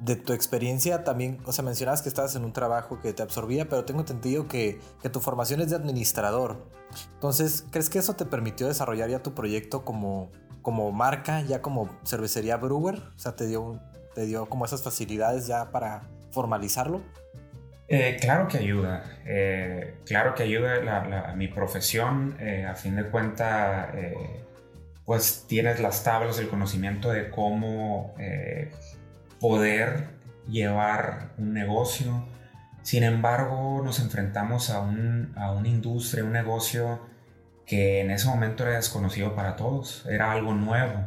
de, 0.00 0.16
tu 0.16 0.34
experiencia 0.34 1.04
también, 1.04 1.38
o 1.46 1.52
sea, 1.52 1.64
mencionabas 1.64 2.02
que 2.02 2.10
estabas 2.10 2.36
en 2.36 2.44
un 2.44 2.52
trabajo 2.52 3.00
que 3.00 3.14
te 3.14 3.22
absorbía, 3.22 3.66
pero 3.66 3.86
tengo 3.86 4.00
entendido 4.00 4.46
que, 4.46 4.78
que 5.00 5.08
tu 5.08 5.20
formación 5.20 5.62
es 5.62 5.70
de 5.70 5.76
administrador. 5.76 6.68
Entonces, 7.14 7.64
¿crees 7.70 7.88
que 7.88 7.98
eso 7.98 8.12
te 8.12 8.26
permitió 8.26 8.68
desarrollar 8.68 9.08
ya 9.08 9.22
tu 9.22 9.32
proyecto 9.32 9.86
como, 9.86 10.30
como 10.60 10.92
marca, 10.92 11.40
ya 11.40 11.62
como 11.62 11.88
cervecería 12.04 12.58
brewer? 12.58 12.96
O 13.16 13.18
sea, 13.18 13.36
te 13.36 13.46
dio, 13.46 13.80
te 14.14 14.26
dio 14.26 14.50
como 14.50 14.66
esas 14.66 14.82
facilidades 14.82 15.46
ya 15.46 15.70
para 15.70 16.10
formalizarlo. 16.30 17.00
Eh, 17.88 18.16
claro 18.20 18.48
que 18.48 18.58
ayuda, 18.58 19.04
eh, 19.24 19.98
claro 20.04 20.34
que 20.34 20.42
ayuda 20.42 21.34
mi 21.36 21.46
profesión, 21.46 22.36
eh, 22.40 22.66
a 22.66 22.74
fin 22.74 22.96
de 22.96 23.04
cuentas, 23.04 23.88
pues 25.04 25.44
tienes 25.46 25.78
las 25.78 26.02
tablas, 26.02 26.38
el 26.40 26.48
conocimiento 26.48 27.10
de 27.10 27.30
cómo 27.30 28.14
poder 29.40 30.08
llevar 30.48 31.30
un 31.38 31.52
negocio. 31.52 32.26
Sin 32.82 33.04
embargo, 33.04 33.82
nos 33.84 34.00
enfrentamos 34.00 34.70
a, 34.70 34.80
un, 34.80 35.32
a 35.36 35.52
una 35.52 35.68
industria, 35.68 36.24
un 36.24 36.32
negocio 36.32 37.00
que 37.66 38.00
en 38.00 38.10
ese 38.10 38.28
momento 38.28 38.64
era 38.64 38.76
desconocido 38.76 39.34
para 39.34 39.56
todos, 39.56 40.06
era 40.08 40.32
algo 40.32 40.54
nuevo. 40.54 41.04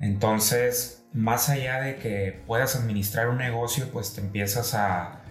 Entonces, 0.00 1.04
más 1.12 1.48
allá 1.48 1.80
de 1.80 1.96
que 1.96 2.42
puedas 2.46 2.76
administrar 2.76 3.28
un 3.28 3.38
negocio, 3.38 3.88
pues 3.92 4.14
te 4.14 4.20
empiezas 4.20 4.74
a, 4.74 5.22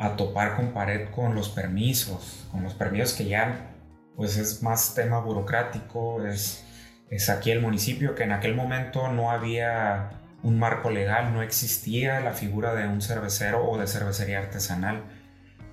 a 0.00 0.16
topar 0.16 0.56
con 0.56 0.72
pared 0.72 1.10
con 1.10 1.34
los 1.34 1.50
permisos, 1.50 2.48
con 2.50 2.62
los 2.62 2.72
permisos 2.72 3.12
que 3.12 3.26
ya, 3.26 3.70
pues 4.16 4.38
es 4.38 4.62
más 4.62 4.94
tema 4.94 5.20
burocrático, 5.20 6.24
es, 6.24 6.64
es 7.10 7.28
aquí 7.28 7.50
el 7.50 7.60
municipio 7.60 8.14
que 8.14 8.22
en 8.22 8.32
aquel 8.32 8.54
momento 8.54 9.12
no 9.12 9.30
había 9.30 10.10
un 10.42 10.58
marco 10.58 10.90
legal, 10.90 11.34
no 11.34 11.42
existía 11.42 12.20
la 12.20 12.32
figura 12.32 12.74
de 12.74 12.88
un 12.88 13.02
cervecero 13.02 13.68
o 13.68 13.76
de 13.76 13.86
cervecería 13.86 14.38
artesanal. 14.38 15.04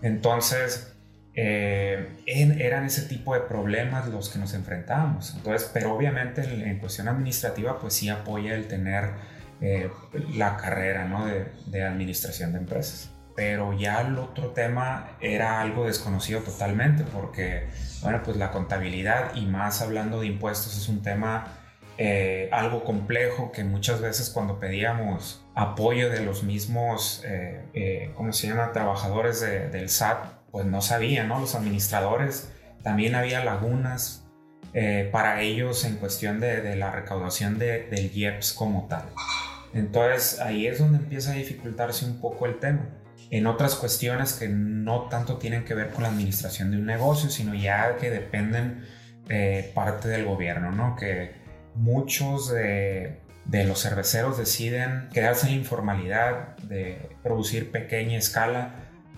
Entonces, 0.01 0.93
eh, 1.33 2.09
eran 2.25 2.83
ese 2.83 3.03
tipo 3.03 3.33
de 3.33 3.39
problemas 3.39 4.09
los 4.09 4.27
que 4.29 4.39
nos 4.39 4.53
enfrentábamos. 4.53 5.35
Entonces, 5.35 5.71
pero 5.73 5.95
obviamente 5.95 6.41
en, 6.41 6.79
cuestión 6.79 7.07
administrativa, 7.07 7.79
pues 7.79 7.93
sí 7.93 8.09
apoya 8.09 8.55
el 8.55 8.67
tener 8.67 9.11
eh, 9.61 9.89
la 10.35 10.57
carrera 10.57 11.05
¿no? 11.05 11.25
de, 11.25 11.45
de, 11.67 11.83
administración 11.85 12.51
de 12.51 12.59
empresas. 12.59 13.09
Pero 13.37 13.71
ya 13.71 14.01
el 14.01 14.17
otro 14.17 14.47
tema 14.47 15.11
era 15.21 15.61
algo 15.61 15.85
desconocido 15.85 16.41
totalmente, 16.41 17.05
porque, 17.05 17.69
bueno, 18.01 18.21
pues 18.25 18.35
la 18.35 18.51
contabilidad 18.51 19.33
y 19.35 19.45
más 19.45 19.81
hablando 19.81 20.19
de 20.19 20.27
impuestos 20.27 20.75
es 20.75 20.89
un 20.89 21.01
tema 21.01 21.53
eh, 21.97 22.49
algo 22.51 22.83
complejo 22.83 23.53
que 23.53 23.63
muchas 23.63 24.01
veces 24.01 24.29
cuando 24.29 24.59
pedíamos 24.59 25.45
apoyo 25.55 26.09
de 26.09 26.19
los 26.25 26.43
mismos, 26.43 27.23
¿cómo 28.15 28.33
se 28.33 28.47
llama?, 28.47 28.73
trabajadores 28.73 29.39
del 29.39 29.87
SAT, 29.87 30.37
pues 30.51 30.65
no 30.65 30.81
sabían, 30.81 31.29
¿no? 31.29 31.39
Los 31.39 31.55
administradores, 31.55 32.51
también 32.83 33.15
había 33.15 33.43
lagunas 33.43 34.27
eh, 34.73 35.09
para 35.11 35.41
ellos 35.41 35.85
en 35.85 35.95
cuestión 35.95 36.39
de, 36.39 36.75
la 36.75 36.91
recaudación 36.91 37.57
de, 37.57 37.87
del 37.87 38.15
IEPS 38.15 38.53
como 38.53 38.87
tal. 38.87 39.03
Entonces 39.73 40.39
ahí 40.39 40.67
es 40.67 40.79
donde 40.79 40.99
empieza 40.99 41.31
a 41.31 41.35
dificultarse 41.35 42.05
un 42.05 42.19
poco 42.21 42.45
el 42.45 42.59
tema. 42.59 42.87
En 43.29 43.47
otras 43.47 43.75
cuestiones 43.75 44.33
que 44.33 44.47
no 44.47 45.03
tanto 45.09 45.37
tienen 45.37 45.65
que 45.65 45.73
ver 45.73 45.89
con 45.89 46.03
la 46.03 46.09
administración 46.09 46.71
de 46.71 46.77
un 46.77 46.85
negocio, 46.85 47.29
sino 47.29 47.53
ya 47.53 47.97
que 47.97 48.09
dependen 48.09 48.85
eh, 49.29 49.71
parte 49.75 50.07
del 50.07 50.25
gobierno, 50.25 50.71
¿no? 50.71 50.95
Que 50.95 51.35
muchos 51.75 52.49
de, 52.49 53.19
los 53.51 53.81
cerveceros 53.81 54.37
deciden 54.37 55.09
quedarse 55.13 55.47
en 55.47 55.55
informalidad, 55.55 56.55
de 56.57 57.09
producir 57.23 57.71
pequeña 57.71 58.17
escala 58.17 58.75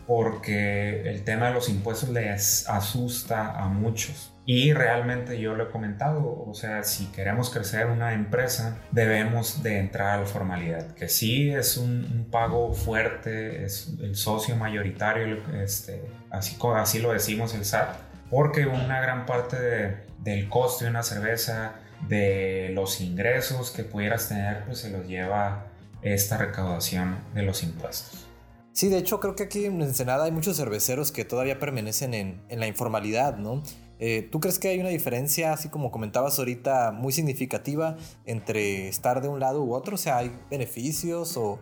porque 0.07 1.01
el 1.01 1.23
tema 1.23 1.47
de 1.49 1.53
los 1.53 1.69
impuestos 1.69 2.09
les 2.09 2.67
asusta 2.67 3.51
a 3.51 3.67
muchos. 3.67 4.33
Y 4.51 4.73
realmente 4.73 5.39
yo 5.39 5.53
lo 5.53 5.65
he 5.65 5.69
comentado, 5.69 6.43
o 6.47 6.55
sea, 6.55 6.81
si 6.81 7.05
queremos 7.11 7.51
crecer 7.51 7.85
una 7.85 8.15
empresa, 8.15 8.79
debemos 8.89 9.61
de 9.61 9.77
entrar 9.77 10.17
a 10.17 10.21
la 10.21 10.25
formalidad, 10.25 10.95
que 10.95 11.07
sí 11.07 11.51
es 11.51 11.77
un, 11.77 12.27
pago 12.31 12.73
fuerte, 12.73 13.63
es 13.63 13.93
el 14.01 14.15
socio 14.15 14.55
mayoritario, 14.55 15.37
este, 15.53 16.01
así, 16.31 16.57
así 16.77 16.97
lo 16.97 17.13
decimos 17.13 17.53
el 17.53 17.63
SAT, 17.63 17.95
porque 18.31 18.65
una 18.65 18.99
gran 18.99 19.27
parte 19.27 19.97
del 20.17 20.49
costo 20.49 20.83
de 20.83 20.89
una 20.89 21.03
cerveza, 21.03 21.75
de 22.07 22.71
los 22.73 23.01
ingresos 23.01 23.69
que 23.69 23.83
pudieras 23.83 24.29
tener, 24.29 24.65
pues 24.65 24.79
se 24.79 24.89
los 24.89 25.07
lleva 25.07 25.67
esta 26.01 26.39
recaudación 26.39 27.19
de 27.35 27.43
los 27.43 27.61
impuestos. 27.61 28.25
Sí, 28.71 28.87
de 28.87 28.97
hecho 28.97 29.19
creo 29.19 29.35
que 29.35 29.43
aquí 29.43 29.65
en 29.65 29.81
Ensenada 29.81 30.23
hay 30.23 30.31
muchos 30.31 30.57
cerveceros 30.57 31.11
que 31.11 31.25
todavía 31.25 31.59
permanecen 31.59 32.13
en, 32.13 32.41
la 32.49 32.65
informalidad, 32.65 33.37
¿no? 33.37 33.61
Eh, 33.99 34.27
¿Tú 34.31 34.39
crees 34.39 34.59
que 34.59 34.69
hay 34.69 34.79
una 34.79 34.89
diferencia, 34.89 35.53
así 35.53 35.69
como 35.69 35.91
comentabas 35.91 36.39
ahorita, 36.39 36.91
muy 36.91 37.11
significativa 37.11 37.97
entre 38.25 38.87
estar 38.87 39.21
de 39.21 39.27
un 39.27 39.39
lado 39.39 39.63
u 39.63 39.73
otro? 39.73 39.95
O 39.95 39.97
sea, 39.97 40.17
¿hay 40.17 40.31
beneficios 40.49 41.37
o, 41.37 41.59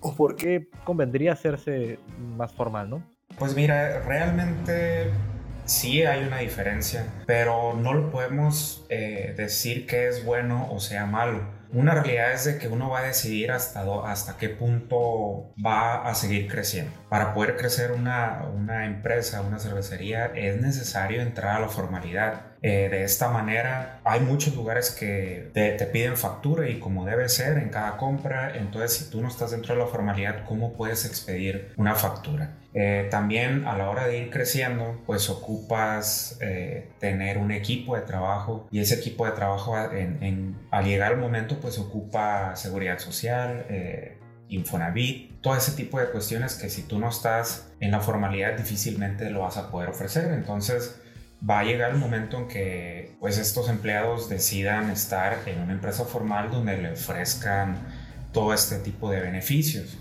o 0.00 0.14
por 0.14 0.36
qué 0.36 0.68
convendría 0.84 1.32
hacerse 1.32 1.98
más 2.36 2.52
formal, 2.52 2.88
no? 2.88 3.02
Pues 3.38 3.54
mira, 3.54 4.00
realmente 4.00 5.10
sí 5.66 6.02
hay 6.02 6.24
una 6.24 6.38
diferencia, 6.38 7.06
pero 7.26 7.74
no 7.74 7.92
lo 7.94 8.10
podemos 8.10 8.84
eh, 8.88 9.34
decir 9.36 9.86
que 9.86 10.08
es 10.08 10.24
bueno 10.24 10.68
o 10.72 10.80
sea 10.80 11.06
malo 11.06 11.60
una 11.72 11.94
realidad 11.94 12.32
es 12.32 12.44
de 12.44 12.58
que 12.58 12.68
uno 12.68 12.90
va 12.90 13.00
a 13.00 13.02
decidir 13.02 13.52
hasta, 13.52 13.84
hasta 14.04 14.36
qué 14.36 14.48
punto 14.48 15.52
va 15.64 16.08
a 16.08 16.14
seguir 16.14 16.48
creciendo. 16.48 16.92
Para 17.10 17.34
poder 17.34 17.56
crecer 17.56 17.90
una, 17.90 18.44
una 18.54 18.86
empresa, 18.86 19.42
una 19.42 19.58
cervecería, 19.58 20.26
es 20.26 20.60
necesario 20.60 21.20
entrar 21.20 21.56
a 21.56 21.60
la 21.60 21.68
formalidad. 21.68 22.42
Eh, 22.62 22.88
de 22.88 23.02
esta 23.02 23.28
manera, 23.30 24.00
hay 24.04 24.20
muchos 24.20 24.54
lugares 24.54 24.92
que 24.92 25.50
te, 25.52 25.74
piden 25.86 26.16
factura 26.16 26.68
y 26.68 26.78
como 26.78 27.04
debe 27.04 27.28
ser 27.28 27.58
en 27.58 27.70
cada 27.70 27.96
compra, 27.96 28.56
entonces 28.56 28.92
si 28.92 29.10
tú 29.10 29.20
no 29.20 29.26
estás 29.26 29.50
dentro 29.50 29.74
de 29.74 29.80
la 29.80 29.88
formalidad, 29.88 30.44
¿cómo 30.44 30.74
puedes 30.74 31.04
expedir 31.04 31.72
una 31.76 31.96
factura? 31.96 32.58
Eh, 32.74 33.08
también 33.10 33.66
a 33.66 33.76
la 33.76 33.90
hora 33.90 34.06
de 34.06 34.18
ir 34.18 34.30
creciendo, 34.30 35.02
pues 35.04 35.28
ocupas 35.30 36.38
eh, 36.40 36.90
tener 37.00 37.38
un 37.38 37.50
equipo 37.50 37.96
de 37.96 38.02
trabajo 38.02 38.68
y 38.70 38.78
ese 38.78 38.94
equipo 38.94 39.26
de 39.26 39.32
trabajo 39.32 39.76
en, 39.76 40.56
al 40.70 40.84
llegar 40.84 41.10
el 41.10 41.18
momento 41.18 41.58
pues 41.60 41.76
ocupa 41.80 42.54
seguridad 42.54 43.00
social, 43.00 43.66
Infonavit, 44.50 45.40
todo 45.40 45.56
ese 45.56 45.72
tipo 45.72 45.98
de 45.98 46.10
cuestiones 46.10 46.54
que 46.54 46.68
si 46.68 46.82
tú 46.82 46.98
no 46.98 47.08
estás 47.08 47.72
en 47.80 47.90
la 47.90 48.00
formalidad 48.00 48.56
difícilmente 48.56 49.30
lo 49.30 49.40
vas 49.40 49.56
a 49.56 49.70
poder 49.70 49.88
ofrecer. 49.90 50.32
Entonces 50.32 51.00
va 51.48 51.60
a 51.60 51.64
llegar 51.64 51.92
el 51.92 51.96
momento 51.96 52.36
en 52.38 52.48
que 52.48 53.16
pues 53.20 53.38
estos 53.38 53.68
empleados 53.68 54.28
decidan 54.28 54.90
estar 54.90 55.38
en 55.46 55.60
una 55.60 55.72
empresa 55.72 56.04
formal 56.04 56.50
donde 56.50 56.76
le 56.76 56.92
ofrezcan 56.92 57.78
todo 58.32 58.52
este 58.52 58.78
tipo 58.78 59.10
de 59.10 59.20
beneficios. 59.20 59.98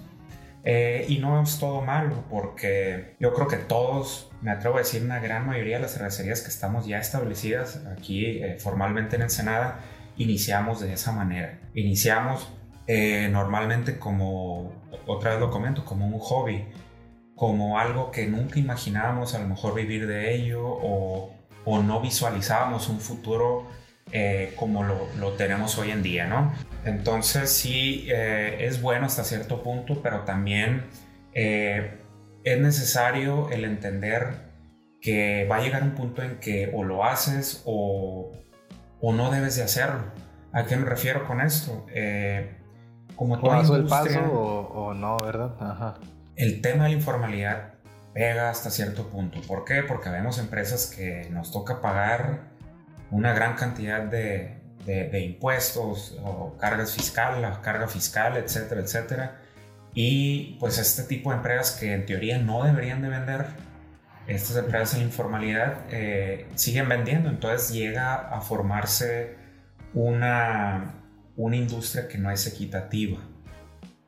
Eh, 0.65 1.06
y 1.08 1.20
no 1.20 1.41
es 1.41 1.58
todo 1.58 1.82
malo, 1.82 2.25
porque 2.29 3.15
yo 3.20 3.34
creo 3.34 3.48
que 3.48 3.58
todos, 3.58 4.29
me 4.41 4.51
atrevo 4.51 4.75
a 4.75 4.79
decir, 4.79 5.01
una 5.01 5.20
gran 5.20 5.48
mayoría 5.48 5.77
de 5.77 5.84
las 5.84 5.94
cervecerías 5.94 6.41
que 6.41 6.50
estamos 6.50 6.86
ya 6.86 7.00
establecidas 7.00 7.82
aquí 7.98 8.44
eh, 8.44 8.58
formalmente 8.60 9.15
en 9.15 9.24
Ensenada, 9.24 9.79
iniciamos 10.18 10.82
de 10.82 10.94
esa 10.94 11.13
manera. 11.13 11.60
Iniciamos 11.74 12.51
eh, 12.89 13.29
normalmente 13.31 14.00
como, 14.00 14.74
otra 15.05 15.31
vez 15.31 15.39
lo 15.39 15.51
comento, 15.51 15.86
como 15.86 16.08
un 16.08 16.19
hobby, 16.19 16.65
como 17.36 17.79
algo 17.79 18.12
que 18.12 18.27
nunca 18.27 18.60
imaginábamos 18.60 19.34
a 19.36 19.39
lo 19.39 19.48
mejor 19.48 19.75
vivir 19.75 20.08
de 20.08 20.34
ello 20.34 20.63
o, 20.65 21.31
o 21.63 21.84
no 21.84 22.01
visualizábamos 22.01 22.89
un 22.89 23.00
futuro 23.00 23.67
como 24.55 24.84
lo, 24.84 25.08
lo, 25.19 25.34
tenemos 25.34 25.77
hoy 25.77 25.91
en 25.91 26.01
día, 26.01 26.25
¿no? 26.25 26.51
Entonces 26.84 27.51
sí 27.51 28.08
eh, 28.10 28.58
es 28.62 28.81
bueno 28.81 29.05
hasta 29.05 29.24
cierto 29.24 29.62
punto, 29.62 30.01
pero 30.01 30.22
también 30.22 30.86
eh, 31.34 32.00
es 32.43 32.60
necesario 32.60 33.50
el 33.50 33.65
entender 33.65 34.50
que 35.01 35.48
va 35.50 35.58
a 35.58 35.62
llegar 35.62 35.84
un 35.84 35.91
punto 35.91 36.24
en 36.24 36.39
que 36.39 36.72
o 36.74 36.84
lo 36.84 37.05
haces 37.05 37.62
o, 37.65 38.31
no 39.01 39.31
debes 39.31 39.55
de 39.55 39.63
hacerlo. 39.63 40.12
¿A 40.51 40.65
qué 40.65 40.75
me 40.75 40.86
refiero 40.86 41.25
con 41.27 41.41
esto? 41.41 41.86
Eh, 41.93 42.59
como 43.19 43.38
todo 43.38 43.75
el 43.75 43.85
paso 43.85 44.21
o, 44.21 44.93
no, 44.93 45.17
¿verdad? 45.17 45.97
El 46.38 46.61
tema 46.61 46.85
de 46.85 46.91
la 46.91 46.95
informalidad 46.95 47.73
pega 48.13 48.49
hasta 48.49 48.69
cierto 48.69 49.09
punto. 49.09 49.41
¿Por 49.45 49.65
qué? 49.65 49.83
Porque 49.83 50.09
vemos 50.09 50.39
empresas 50.39 50.85
que 50.85 51.27
nos 51.29 51.51
toca 51.51 51.81
pagar 51.81 52.43
una 53.11 53.33
gran 53.33 53.55
cantidad 53.55 54.03
de, 54.03 54.61
de, 54.85 55.19
impuestos 55.19 56.17
o 56.23 56.55
cargas 56.57 56.93
fiscales, 56.93 57.57
carga 57.57 57.89
fiscal, 57.89 58.38
etcétera, 58.38 58.79
etcétera. 58.79 59.41
Y 59.93 60.55
pues 60.61 60.77
este 60.77 61.03
tipo 61.03 61.31
de 61.31 61.38
empresas 61.38 61.77
que 61.77 61.93
en 61.93 62.05
teoría 62.05 62.38
no 62.38 62.63
deberían 62.63 63.01
de 63.01 63.09
vender, 63.09 63.47
estas 64.27 64.55
empresas 64.55 64.95
en 64.95 65.01
informalidad 65.01 65.73
eh, 65.91 66.47
siguen 66.55 66.88
vendiendo, 66.88 67.27
entonces 67.27 67.73
llega 67.73 68.15
a 68.15 68.39
formarse 68.39 69.35
una, 69.93 70.99
una 71.39 71.55
industria 71.55 72.08
que 72.08 72.17
no 72.17 72.29
es 72.31 72.46
equitativa. 72.48 73.19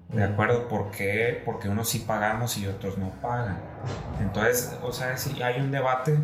¿De 0.10 0.24
acuerdo? 0.24 0.68
¿Por 0.68 0.92
qué? 0.92 1.42
Porque 1.46 1.70
unos 1.70 1.90
sí 1.90 2.00
pagamos 2.00 2.58
y 2.58 2.68
otros 2.68 2.98
no 2.98 3.10
pagan. 3.22 3.60
Entonces, 4.20 4.78
o 4.84 4.92
sea, 4.92 5.18
si 5.18 5.42
hay 5.42 5.62
un 5.62 5.72
debate 5.72 6.18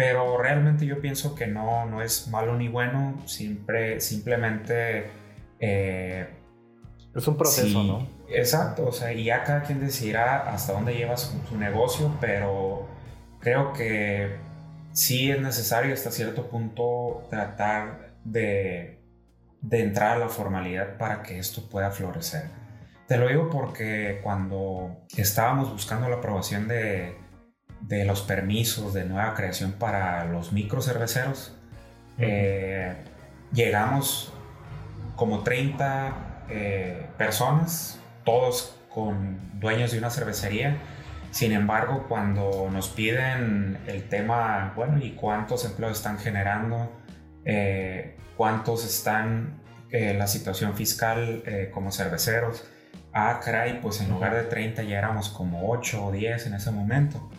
pero 0.00 0.38
realmente 0.38 0.86
yo 0.86 0.98
pienso 0.98 1.34
que 1.34 1.46
no, 1.46 1.84
no 1.84 2.00
es 2.00 2.28
malo 2.28 2.56
ni 2.56 2.68
bueno, 2.68 3.20
siempre, 3.26 4.00
simplemente... 4.00 5.10
Eh, 5.58 6.26
es 7.14 7.28
un 7.28 7.36
proceso, 7.36 7.82
¿no? 7.82 8.08
Exacto, 8.30 8.86
o 8.86 8.92
sea, 8.92 9.12
y 9.12 9.24
ya 9.24 9.44
cada 9.44 9.62
quien 9.62 9.78
decidirá 9.78 10.50
hasta 10.50 10.72
dónde 10.72 10.94
lleva 10.94 11.18
su, 11.18 11.36
negocio, 11.58 12.16
pero 12.18 12.88
creo 13.40 13.74
que 13.74 14.36
sí 14.92 15.30
es 15.30 15.42
necesario 15.42 15.92
hasta 15.92 16.10
cierto 16.10 16.48
punto 16.48 17.26
tratar 17.28 18.14
de, 18.24 18.99
de 19.62 19.82
entrar 19.82 20.16
a 20.16 20.18
la 20.18 20.28
formalidad 20.28 20.96
para 20.96 21.22
que 21.22 21.38
esto 21.38 21.68
pueda 21.68 21.90
florecer. 21.90 22.44
Te 23.06 23.16
lo 23.16 23.28
digo 23.28 23.50
porque 23.50 24.20
cuando 24.22 25.04
estábamos 25.16 25.70
buscando 25.72 26.08
la 26.08 26.16
aprobación 26.16 26.68
de, 26.68 27.16
de 27.80 28.04
los 28.04 28.22
permisos 28.22 28.94
de 28.94 29.04
nueva 29.04 29.34
creación 29.34 29.72
para 29.72 30.24
los 30.26 30.52
microcerveceros, 30.52 31.56
eh, 32.18 32.94
llegamos 33.52 34.32
como 35.16 35.42
30 35.42 36.46
eh, 36.48 37.06
personas, 37.18 38.00
todos 38.24 38.76
con 38.88 39.58
dueños 39.60 39.92
de 39.92 39.98
una 39.98 40.10
cervecería. 40.10 40.76
Sin 41.30 41.52
embargo, 41.52 42.06
cuando 42.08 42.68
nos 42.72 42.88
piden 42.88 43.78
el 43.86 44.08
tema, 44.08 44.72
bueno, 44.74 44.98
¿y 44.98 45.12
cuántos 45.12 45.64
empleos 45.64 45.98
están 45.98 46.18
generando? 46.18 46.92
Eh, 47.44 48.16
¿Cuántos 48.40 48.86
están 48.86 49.60
en 49.90 50.18
la 50.18 50.26
situación 50.26 50.74
fiscal 50.74 51.42
como 51.74 51.92
cerveceros? 51.92 52.64
Ah, 53.12 53.38
caray, 53.44 53.82
pues 53.82 54.00
en 54.00 54.08
lugar 54.08 54.34
de 54.34 54.44
30 54.44 54.82
ya 54.84 54.96
éramos 54.96 55.28
como 55.28 55.70
8 55.70 56.06
o 56.06 56.10
10 56.10 56.46
en 56.46 56.54
ese 56.54 56.70
momento. 56.70 57.30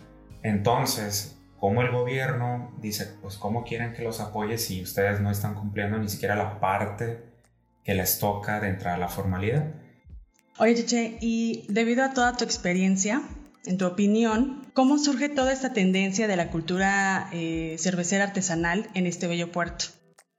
Entonces, 0.43 1.39
como 1.59 1.81
el 1.81 1.89
gobierno 1.89 2.71
dice, 2.79 3.15
pues 3.19 3.37
cómo 3.37 3.63
quieren 3.63 3.93
que 3.93 4.03
los 4.03 4.19
apoye 4.19 4.59
si 4.59 4.83
ustedes 4.83 5.19
no 5.21 5.31
están 5.31 5.55
cumpliendo 5.55 5.97
ni 5.97 6.07
siquiera 6.07 6.35
la 6.35 6.59
parte 6.59 7.23
que 7.83 7.95
les 7.95 8.19
toca 8.19 8.59
de 8.59 8.69
entrar 8.69 8.93
a 8.93 8.99
la 8.99 9.07
formalidad. 9.07 9.73
Oye, 10.59 10.75
Cheche, 10.75 11.17
y 11.19 11.65
debido 11.67 12.03
a 12.03 12.13
toda 12.13 12.37
tu 12.37 12.43
experiencia, 12.43 13.23
en 13.65 13.79
tu 13.79 13.87
opinión, 13.87 14.71
¿cómo 14.75 14.99
surge 14.99 15.29
toda 15.29 15.51
esta 15.51 15.73
tendencia 15.73 16.27
de 16.27 16.35
la 16.35 16.51
cultura 16.51 17.27
eh, 17.33 17.77
cervecera 17.79 18.25
artesanal 18.25 18.87
en 18.93 19.07
este 19.07 19.25
bello 19.25 19.51
puerto? 19.51 19.85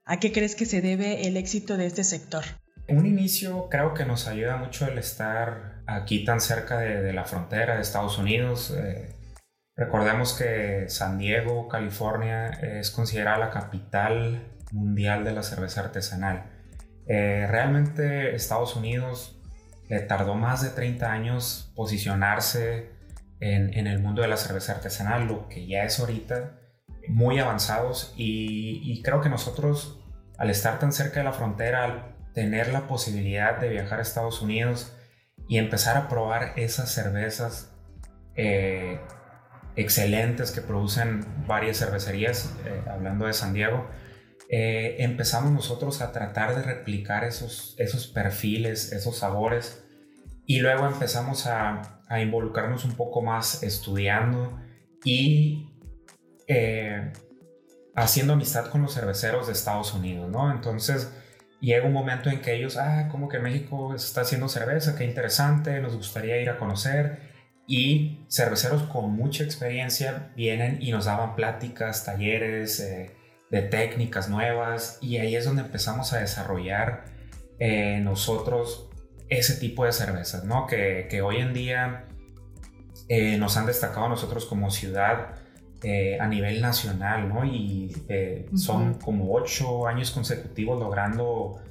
¿A 0.05 0.19
qué 0.19 0.31
crees 0.31 0.55
que 0.55 0.65
se 0.65 0.81
debe 0.81 1.27
el 1.27 1.37
éxito 1.37 1.77
de 1.77 1.85
este 1.85 2.03
sector? 2.03 2.43
Un 2.89 3.05
inicio 3.05 3.69
creo 3.69 3.93
que 3.93 4.05
nos 4.05 4.27
ayuda 4.27 4.57
mucho 4.57 4.85
el 4.85 4.97
estar 4.97 5.81
aquí 5.87 6.25
tan 6.25 6.41
cerca 6.41 6.77
de, 6.77 7.13
la 7.13 7.23
frontera 7.23 7.75
de 7.75 7.81
Estados 7.81 8.17
Unidos. 8.17 8.73
Eh, 8.77 9.13
Recordemos 9.75 10.33
que 10.33 10.87
San 10.87 11.17
Diego, 11.17 11.67
California, 11.67 12.49
es 12.49 12.91
considerada 12.91 13.39
la 13.39 13.49
capital 13.49 14.53
mundial 14.71 15.23
de 15.23 15.31
la 15.31 15.41
cerveza 15.41 15.81
artesanal. 15.81 16.51
Eh, 17.07 17.47
realmente 17.49 18.35
Estados 18.35 18.75
Unidos 18.75 19.41
le 19.89 19.99
tardó 20.01 20.35
más 20.35 20.61
de 20.61 20.69
30 20.69 21.11
años 21.11 21.71
posicionarse 21.75 22.91
en, 23.39 23.87
el 23.87 23.99
mundo 23.99 24.21
de 24.21 24.29
la 24.29 24.37
cerveza 24.37 24.73
artesanal, 24.73 25.27
lo 25.27 25.49
que 25.49 25.67
ya 25.67 25.83
es 25.83 25.99
ahorita 25.99 26.59
muy 27.07 27.39
avanzados 27.39 28.13
y, 28.15 29.01
creo 29.03 29.21
que 29.21 29.29
nosotros 29.29 29.99
al 30.37 30.49
estar 30.49 30.79
tan 30.79 30.91
cerca 30.91 31.19
de 31.19 31.25
la 31.25 31.33
frontera, 31.33 31.83
al 31.83 32.15
tener 32.33 32.69
la 32.69 32.87
posibilidad 32.87 33.59
de 33.59 33.69
viajar 33.69 33.99
a 33.99 34.01
Estados 34.01 34.41
Unidos 34.41 34.95
y 35.47 35.57
empezar 35.57 35.97
a 35.97 36.09
probar 36.09 36.53
esas 36.57 36.91
cervezas 36.91 37.71
eh, 38.35 38.99
excelentes 39.75 40.51
que 40.51 40.61
producen 40.61 41.25
varias 41.47 41.77
cervecerías, 41.77 42.55
eh, 42.65 42.81
hablando 42.89 43.27
de 43.27 43.33
San 43.33 43.53
Diego, 43.53 43.87
eh, 44.49 44.97
empezamos 44.99 45.51
nosotros 45.51 46.01
a 46.01 46.11
tratar 46.11 46.55
de 46.55 46.63
replicar 46.63 47.23
esos, 47.23 47.75
esos 47.77 48.07
perfiles, 48.07 48.91
esos 48.91 49.17
sabores, 49.17 49.83
y 50.45 50.59
luego 50.59 50.87
empezamos 50.87 51.47
a, 51.47 52.01
a 52.07 52.19
involucrarnos 52.21 52.85
un 52.85 52.93
poco 52.93 53.21
más 53.21 53.63
estudiando 53.63 54.59
y 55.03 55.72
eh, 56.47 57.11
haciendo 57.95 58.33
amistad 58.33 58.67
con 58.67 58.81
los 58.81 58.93
cerveceros 58.93 59.47
de 59.47 59.53
Estados 59.53 59.93
Unidos, 59.93 60.29
¿no? 60.29 60.51
Entonces 60.51 61.11
llega 61.61 61.85
un 61.85 61.93
momento 61.93 62.29
en 62.29 62.41
que 62.41 62.55
ellos, 62.55 62.77
ah, 62.77 63.07
como 63.11 63.29
que 63.29 63.39
México 63.39 63.95
está 63.95 64.21
haciendo 64.21 64.49
cerveza, 64.49 64.95
qué 64.95 65.05
interesante, 65.05 65.79
nos 65.79 65.95
gustaría 65.95 66.41
ir 66.41 66.49
a 66.49 66.57
conocer 66.57 67.31
y 67.65 68.25
cerveceros 68.29 68.83
con 68.83 69.13
mucha 69.13 69.43
experiencia 69.43 70.31
vienen 70.35 70.79
y 70.81 70.91
nos 70.91 71.05
daban 71.05 71.35
pláticas, 71.35 72.03
talleres 72.03 72.79
eh, 72.81 73.15
de 73.49 73.61
técnicas 73.61 74.27
nuevas 74.29 74.97
y 74.99 75.17
ahí 75.17 75.35
es 75.35 75.45
donde 75.45 75.61
empezamos 75.61 76.11
a 76.11 76.19
desarrollar 76.19 77.05
eh, 77.59 77.99
nosotros 78.01 78.89
ese 79.29 79.55
tipo 79.55 79.85
de 79.85 79.93
cervezas, 79.93 80.43
¿no? 80.43 80.67
Que, 80.67 81.21
hoy 81.23 81.37
en 81.37 81.53
día 81.53 82.05
nos 83.37 83.57
han 83.57 83.67
destacado 83.67 84.09
nosotros 84.09 84.45
como 84.45 84.71
ciudad 84.71 85.42
a 86.19 86.27
nivel 86.27 86.61
nacional, 86.61 87.27
¿no? 87.27 87.45
Y 87.45 87.93
son 88.55 88.95
como 88.95 89.33
ocho 89.33 89.87
años 89.87 90.11
consecutivos 90.11 90.79
logrando 90.79 91.61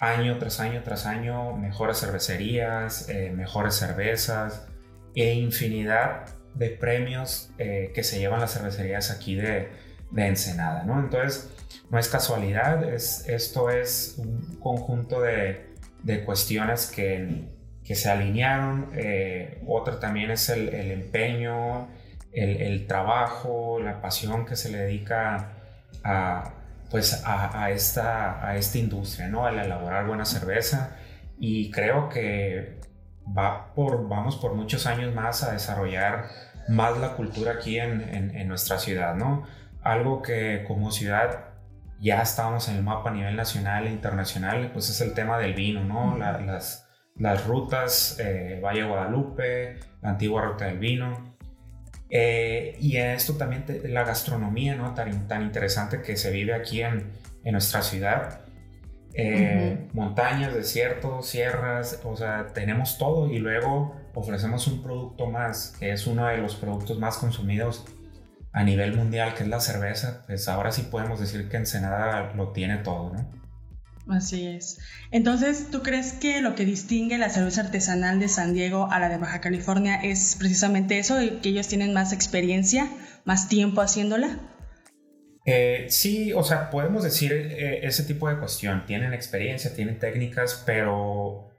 año 0.00 0.38
tras 0.38 0.58
año 0.60 0.82
tras 0.82 1.06
año 1.06 1.56
mejores 1.56 2.00
cervecerías, 2.00 3.08
mejores 3.32 3.74
cervezas, 3.74 4.66
e 5.14 5.34
infinidad 5.34 6.26
de 6.54 6.70
premios 6.70 7.50
eh, 7.58 7.92
que 7.94 8.02
se 8.02 8.18
llevan 8.18 8.40
las 8.40 8.52
cervecerías 8.52 9.10
aquí 9.10 9.34
de, 9.34 9.68
de, 10.10 10.26
Ensenada, 10.26 10.84
¿no? 10.84 10.98
Entonces, 11.00 11.50
no 11.90 11.98
es 11.98 12.08
casualidad, 12.08 12.82
es, 12.84 13.28
esto 13.28 13.70
es 13.70 14.16
un 14.18 14.58
conjunto 14.60 15.20
de, 15.20 15.66
de 16.02 16.24
cuestiones 16.24 16.86
que, 16.86 17.48
que, 17.84 17.94
se 17.94 18.10
alinearon. 18.10 18.90
Eh, 18.94 19.62
otra 19.66 19.98
también 19.98 20.30
es 20.30 20.48
el, 20.48 20.68
el 20.68 20.90
empeño, 20.90 21.88
el, 22.34 22.60
el, 22.62 22.86
trabajo, 22.86 23.78
la 23.80 24.00
pasión 24.00 24.44
que 24.46 24.56
se 24.56 24.70
le 24.70 24.78
dedica 24.78 25.52
a, 26.02 26.52
pues 26.90 27.24
a, 27.24 27.62
a, 27.62 27.70
esta, 27.70 28.46
a 28.46 28.56
esta 28.56 28.78
industria, 28.78 29.28
¿no? 29.28 29.46
Al 29.46 29.58
elaborar 29.58 30.06
buena 30.06 30.24
cerveza. 30.24 30.96
Y 31.38 31.70
creo 31.70 32.08
que 32.08 32.80
va 33.26 33.74
por, 33.74 34.08
vamos 34.08 34.36
por 34.36 34.54
muchos 34.54 34.86
años 34.86 35.14
más 35.14 35.42
a 35.42 35.52
desarrollar 35.52 36.26
más 36.68 36.98
la 36.98 37.14
cultura 37.14 37.52
aquí 37.52 37.78
en, 37.78 38.00
en, 38.34 38.48
nuestra 38.48 38.78
ciudad, 38.78 39.14
¿no? 39.14 39.46
Algo 39.82 40.22
que 40.22 40.64
como 40.66 40.90
ciudad 40.90 41.50
ya 42.00 42.22
estamos 42.22 42.68
en 42.68 42.76
el 42.76 42.82
mapa 42.82 43.10
a 43.10 43.12
nivel 43.12 43.36
nacional 43.36 43.86
e 43.86 43.90
internacional, 43.90 44.70
pues 44.72 44.88
es 44.90 45.00
el 45.00 45.14
tema 45.14 45.38
del 45.38 45.54
vino, 45.54 45.84
¿no? 45.84 46.16
las, 46.16 46.88
las 47.16 47.46
rutas, 47.46 48.18
eh, 48.18 48.60
Valle 48.62 48.84
Guadalupe, 48.84 49.78
la 50.02 50.10
antigua 50.10 50.42
ruta 50.42 50.66
del 50.66 50.78
vino. 50.78 51.33
Eh, 52.16 52.76
y 52.80 52.96
esto 52.96 53.34
también 53.34 53.64
la 53.84 54.04
gastronomía, 54.04 54.76
¿no? 54.76 54.94
Tan, 54.94 55.26
tan 55.26 55.42
interesante 55.42 56.00
que 56.00 56.16
se 56.16 56.30
vive 56.30 56.54
aquí 56.54 56.80
en, 56.80 57.10
en 57.42 57.52
nuestra 57.52 57.82
ciudad 57.82 58.44
eh, 59.16 59.88
montañas, 59.92 60.52
desiertos, 60.54 61.28
sierras, 61.28 62.00
o 62.04 62.16
sea, 62.16 62.48
tenemos 62.52 62.98
todo 62.98 63.30
y 63.30 63.38
luego 63.38 63.94
ofrecemos 64.12 64.66
un 64.66 64.82
producto 64.82 65.26
más, 65.26 65.76
que 65.78 65.92
es 65.92 66.08
uno 66.08 66.26
de 66.26 66.38
los 66.38 66.56
productos 66.56 66.98
más 66.98 67.18
consumidos 67.18 67.84
a 68.52 68.64
nivel 68.64 68.96
mundial, 68.96 69.34
que 69.34 69.44
es 69.44 69.48
la 69.48 69.60
cerveza, 69.60 70.24
pues 70.26 70.48
ahora 70.48 70.72
sí 70.72 70.82
podemos 70.90 71.20
decir 71.20 71.48
que 71.48 71.56
Ensenada 71.56 72.32
lo 72.34 72.48
tiene 72.50 72.78
todo, 72.78 73.12
¿no? 73.12 73.43
Así 74.08 74.46
es. 74.46 74.78
Entonces, 75.10 75.70
¿tú 75.70 75.82
crees 75.82 76.12
que 76.12 76.42
lo 76.42 76.54
que 76.54 76.66
distingue 76.66 77.16
la 77.16 77.30
cerveza 77.30 77.62
artesanal 77.62 78.20
de 78.20 78.28
San 78.28 78.52
Diego 78.52 78.88
a 78.90 79.00
la 79.00 79.08
de 79.08 79.16
Baja 79.16 79.40
California 79.40 79.96
es 79.96 80.36
precisamente 80.38 80.98
eso, 80.98 81.16
que 81.42 81.48
ellos 81.48 81.68
tienen 81.68 81.94
más 81.94 82.12
experiencia, 82.12 82.90
más 83.24 83.48
tiempo 83.48 83.80
haciéndola? 83.80 84.38
Eh, 85.46 85.86
sí, 85.88 86.32
o 86.32 86.42
sea, 86.42 86.70
podemos 86.70 87.02
decir 87.02 87.32
eh, 87.32 87.86
ese 87.86 88.02
tipo 88.04 88.28
de 88.28 88.38
cuestión. 88.38 88.84
Tienen 88.86 89.14
experiencia, 89.14 89.74
tienen 89.74 89.98
técnicas, 89.98 90.62
pero 90.66 91.50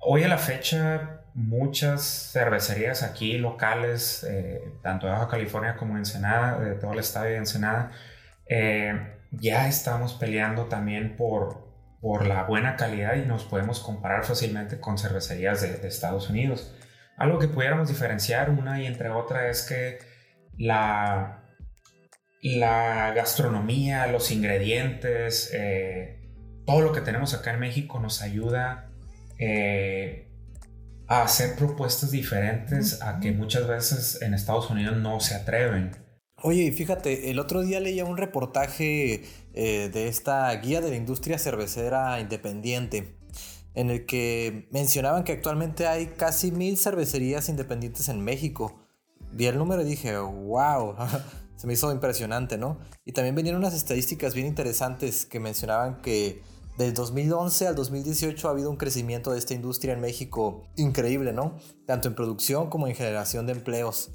hoy 0.00 0.24
a 0.24 0.28
la 0.28 0.38
fecha 0.38 1.20
muchas 1.34 2.30
cervecerías 2.32 3.02
aquí 3.02 3.38
locales, 3.38 4.26
eh, 4.28 4.60
tanto 4.82 5.06
de 5.06 5.12
Baja 5.12 5.28
California 5.28 5.76
como 5.76 5.94
de 5.94 6.00
Ensenada, 6.00 6.58
de 6.58 6.74
todo 6.74 6.92
el 6.92 6.98
estado 6.98 7.26
de 7.26 7.36
Ensenada, 7.36 7.92
ya 9.30 9.66
estamos 9.66 10.12
peleando 10.12 10.66
también 10.66 11.16
por, 11.16 11.71
por 12.02 12.26
la 12.26 12.42
buena 12.42 12.74
calidad 12.76 13.14
y 13.14 13.24
nos 13.24 13.44
podemos 13.44 13.78
comparar 13.78 14.24
fácilmente 14.24 14.80
con 14.80 14.98
cervecerías 14.98 15.62
de, 15.62 15.78
de 15.78 15.88
Estados 15.88 16.28
Unidos. 16.28 16.74
Algo 17.16 17.38
que 17.38 17.46
pudiéramos 17.46 17.88
diferenciar 17.88 18.50
una 18.50 18.82
y 18.82 18.86
entre 18.86 19.08
otra 19.08 19.48
es 19.48 19.62
que 19.62 19.98
la, 20.58 21.44
la 22.42 23.12
gastronomía, 23.14 24.08
los 24.08 24.32
ingredientes, 24.32 25.50
eh, 25.54 26.20
todo 26.66 26.80
lo 26.80 26.92
que 26.92 27.02
tenemos 27.02 27.34
acá 27.34 27.52
en 27.52 27.60
México 27.60 28.00
nos 28.00 28.20
ayuda 28.20 28.90
eh, 29.38 30.28
a 31.06 31.22
hacer 31.22 31.54
propuestas 31.54 32.10
diferentes 32.10 33.00
a 33.00 33.20
que 33.20 33.30
muchas 33.30 33.68
veces 33.68 34.20
en 34.22 34.34
Estados 34.34 34.70
Unidos 34.70 34.96
no 34.96 35.20
se 35.20 35.36
atreven. 35.36 35.92
Oye, 36.44 36.72
fíjate, 36.72 37.30
el 37.30 37.38
otro 37.38 37.62
día 37.62 37.78
leía 37.78 38.04
un 38.04 38.16
reportaje 38.16 39.22
eh, 39.54 39.90
de 39.92 40.08
esta 40.08 40.52
guía 40.56 40.80
de 40.80 40.90
la 40.90 40.96
industria 40.96 41.38
cervecera 41.38 42.18
independiente, 42.18 43.14
en 43.74 43.90
el 43.90 44.06
que 44.06 44.66
mencionaban 44.72 45.22
que 45.22 45.30
actualmente 45.30 45.86
hay 45.86 46.06
casi 46.08 46.50
mil 46.50 46.76
cervecerías 46.76 47.48
independientes 47.48 48.08
en 48.08 48.24
México. 48.24 48.80
Vi 49.30 49.46
el 49.46 49.56
número 49.56 49.82
y 49.82 49.84
dije, 49.84 50.18
wow, 50.18 50.96
se 51.56 51.68
me 51.68 51.74
hizo 51.74 51.92
impresionante, 51.92 52.58
¿no? 52.58 52.80
Y 53.04 53.12
también 53.12 53.36
venían 53.36 53.54
unas 53.54 53.74
estadísticas 53.74 54.34
bien 54.34 54.48
interesantes 54.48 55.26
que 55.26 55.38
mencionaban 55.38 56.02
que 56.02 56.42
Del 56.76 56.94
2011 56.94 57.68
al 57.68 57.74
2018 57.76 58.48
ha 58.48 58.50
habido 58.50 58.70
un 58.70 58.78
crecimiento 58.78 59.30
de 59.30 59.38
esta 59.38 59.54
industria 59.54 59.92
en 59.92 60.00
México 60.00 60.66
increíble, 60.76 61.32
¿no? 61.32 61.58
Tanto 61.86 62.08
en 62.08 62.14
producción 62.14 62.68
como 62.68 62.88
en 62.88 62.96
generación 62.96 63.46
de 63.46 63.52
empleos. 63.52 64.10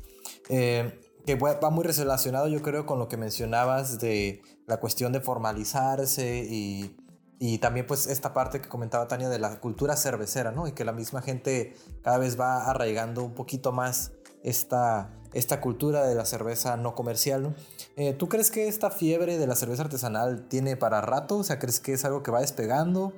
Eh, 0.50 1.00
que 1.28 1.36
va 1.36 1.70
muy 1.70 1.84
relacionado 1.84 2.48
yo 2.48 2.62
creo 2.62 2.86
con 2.86 3.00
lo 3.00 3.10
que 3.10 3.18
mencionabas 3.18 4.00
de 4.00 4.42
la 4.66 4.78
cuestión 4.80 5.12
de 5.12 5.20
formalizarse 5.20 6.48
y, 6.50 6.96
y, 7.38 7.58
también 7.58 7.86
pues 7.86 8.08
esta 8.08 8.34
parte 8.34 8.62
que 8.62 8.70
comentaba 8.70 9.10
Tania 9.10 9.28
de 9.28 9.38
la 9.38 9.60
cultura 9.60 9.98
cervecera, 9.98 10.52
¿no? 10.52 10.70
Y 10.70 10.72
que 10.72 10.86
la 10.86 10.94
misma 10.94 11.22
gente 11.22 11.76
cada 12.02 12.18
vez 12.18 12.40
va 12.40 12.70
arraigando 12.70 13.26
un 13.26 13.34
poquito 13.34 13.74
más 13.74 14.14
esta, 14.42 15.12
esta 15.34 15.60
cultura 15.60 16.08
de 16.08 16.16
la 16.16 16.24
cerveza 16.24 16.78
no 16.78 16.96
comercial, 16.96 17.44
¿no? 17.44 17.56
Eh, 17.98 18.14
¿Tú 18.14 18.30
crees 18.30 18.50
que 18.50 18.70
esta 18.70 18.90
fiebre 18.90 19.38
de 19.38 19.48
la 19.48 19.56
cerveza 19.56 19.84
artesanal 19.84 20.48
tiene 20.48 20.78
para 20.78 21.02
rato? 21.02 21.40
O 21.40 21.44
sea, 21.44 21.60
¿crees 21.60 21.82
que 21.82 21.92
es 21.92 22.06
algo 22.06 22.24
que 22.24 22.32
va 22.32 22.40
despegando 22.40 23.12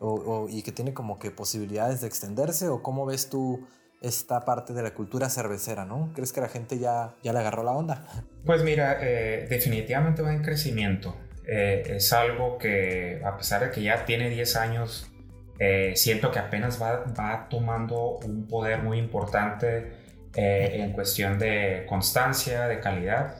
o, 0.00 0.48
y 0.48 0.62
que 0.62 0.72
tiene 0.72 0.94
como 0.94 1.20
que 1.20 1.30
posibilidades 1.30 2.00
de 2.00 2.08
extenderse? 2.08 2.68
¿O 2.68 2.82
cómo 2.82 3.06
ves 3.06 3.28
tú 3.28 3.68
esta 4.02 4.44
parte 4.44 4.72
de 4.72 4.82
la 4.82 4.92
cultura 4.92 5.30
cervecera, 5.30 5.84
¿no? 5.84 6.10
¿Crees 6.14 6.32
que 6.32 6.40
la 6.40 6.48
gente 6.48 6.78
ya, 6.78 7.14
ya 7.22 7.32
le 7.32 7.38
agarró 7.38 7.62
la 7.62 7.72
onda? 7.72 8.04
Pues 8.44 8.62
mira, 8.64 8.98
eh, 9.00 9.46
definitivamente 9.48 10.22
va 10.22 10.32
en 10.32 10.42
crecimiento. 10.42 11.16
Eh, 11.46 11.82
es 11.86 12.12
algo 12.12 12.58
que, 12.58 13.22
a 13.24 13.36
pesar 13.36 13.62
de 13.62 13.70
que 13.70 13.82
ya 13.82 14.04
tiene 14.04 14.28
10 14.28 14.56
años, 14.56 15.10
eh, 15.58 15.92
siento 15.94 16.32
que 16.32 16.40
apenas 16.40 16.82
va, 16.82 17.04
va, 17.18 17.46
tomando 17.48 18.18
un 18.24 18.48
poder 18.48 18.82
muy 18.82 18.98
importante 18.98 20.00
en 20.34 20.92
cuestión 20.92 21.38
de 21.38 21.84
constancia, 21.86 22.66
de 22.66 22.80
calidad. 22.80 23.36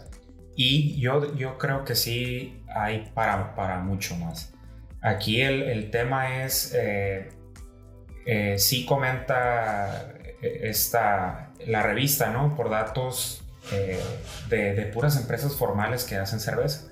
Y 0.54 1.00
yo, 1.00 1.34
yo 1.34 1.56
creo 1.56 1.84
que 1.84 1.94
sí 1.94 2.62
hay 2.68 3.10
para, 3.14 3.54
para 3.54 3.78
mucho 3.78 4.14
más. 4.16 4.52
Aquí 5.00 5.40
el, 5.40 5.62
el 5.62 5.90
tema 5.90 6.44
es, 6.44 6.76
sí 8.56 8.84
comenta 8.84 10.12
esta, 10.42 11.52
la 11.66 11.82
revista, 11.82 12.30
¿no? 12.30 12.54
Por 12.54 12.68
datos 12.70 13.42
eh, 13.70 14.00
de, 14.48 14.86
puras 14.86 15.16
empresas 15.16 15.54
formales 15.54 16.04
que 16.04 16.16
hacen 16.16 16.40
cerveza. 16.40 16.88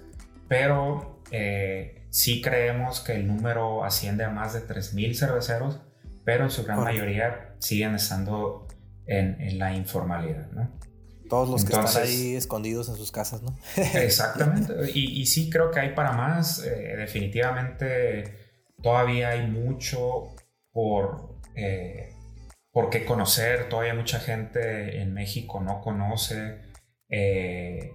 Pero 0.48 1.20
eh, 1.30 2.06
sí 2.10 2.40
creemos 2.40 3.00
que 3.00 3.14
el 3.14 3.26
número 3.26 3.84
asciende 3.84 4.24
a 4.24 4.30
más 4.30 4.52
de 4.52 4.66
3.000 4.66 5.14
cerveceros, 5.14 5.80
pero 6.24 6.44
en 6.44 6.50
su 6.50 6.64
gran 6.64 6.80
mayoría 6.80 7.54
siguen 7.58 7.94
estando 7.94 8.68
en, 9.06 9.58
la 9.58 9.74
informalidad, 9.74 10.50
¿no? 10.52 10.78
Todos 11.28 11.48
los 11.48 11.64
que 11.64 11.72
están 11.72 12.02
ahí 12.02 12.34
escondidos 12.34 12.88
en 12.88 12.96
sus 12.96 13.12
casas, 13.12 13.42
¿no? 13.42 13.56
exactamente. 13.94 14.74
Y, 14.92 15.26
sí 15.26 15.48
creo 15.48 15.70
que 15.70 15.80
hay 15.80 15.94
para 15.94 16.12
más. 16.12 16.64
Eh, 16.64 16.94
definitivamente 16.96 18.34
todavía 18.82 19.30
hay 19.30 19.46
mucho 19.46 20.34
por, 20.72 21.36
por 22.72 22.90
qué 22.90 23.04
conocer. 23.04 23.68
Todavía 23.68 23.94
mucha 23.94 24.20
gente 24.20 25.00
en 25.00 25.12
México 25.12 25.60
no 25.60 25.80
conoce, 25.80 26.60
eh, 27.08 27.92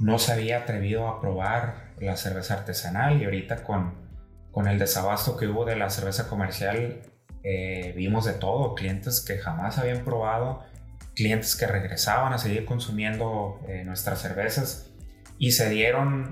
no 0.00 0.18
se 0.18 0.32
había 0.32 0.58
atrevido 0.58 1.08
a 1.08 1.20
probar 1.20 1.92
la 1.98 2.16
cerveza 2.16 2.54
artesanal 2.54 3.20
y 3.20 3.24
ahorita 3.24 3.64
con, 3.64 3.94
con 4.50 4.66
el 4.66 4.78
desabasto 4.78 5.36
que 5.36 5.46
hubo 5.46 5.64
de 5.64 5.76
la 5.76 5.90
cerveza 5.90 6.28
comercial 6.28 7.02
eh, 7.44 7.92
vimos 7.96 8.24
de 8.24 8.34
todo, 8.34 8.74
clientes 8.74 9.20
que 9.20 9.38
jamás 9.38 9.78
habían 9.78 10.04
probado, 10.04 10.62
clientes 11.14 11.56
que 11.56 11.66
regresaban 11.66 12.32
a 12.32 12.38
seguir 12.38 12.64
consumiendo 12.64 13.60
eh, 13.68 13.84
nuestras 13.84 14.20
cervezas 14.20 14.92
y 15.38 15.52
se 15.52 15.68
dieron 15.70 16.30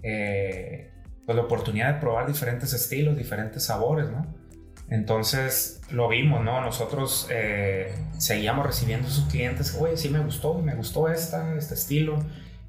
pues, 0.00 1.36
la 1.36 1.42
oportunidad 1.42 1.94
de 1.94 2.00
probar 2.00 2.26
diferentes 2.26 2.72
estilos, 2.72 3.16
diferentes 3.16 3.64
sabores, 3.64 4.08
¿no? 4.08 4.45
Entonces 4.88 5.80
lo 5.90 6.08
vimos, 6.08 6.44
¿no? 6.44 6.60
Nosotros 6.60 7.28
eh, 7.30 7.92
seguíamos 8.18 8.66
recibiendo 8.66 9.08
sus 9.08 9.24
clientes, 9.26 9.76
oye, 9.80 9.96
sí 9.96 10.08
me 10.08 10.20
gustó, 10.20 10.54
me 10.54 10.74
gustó 10.74 11.08
esta, 11.08 11.54
este 11.56 11.74
estilo. 11.74 12.18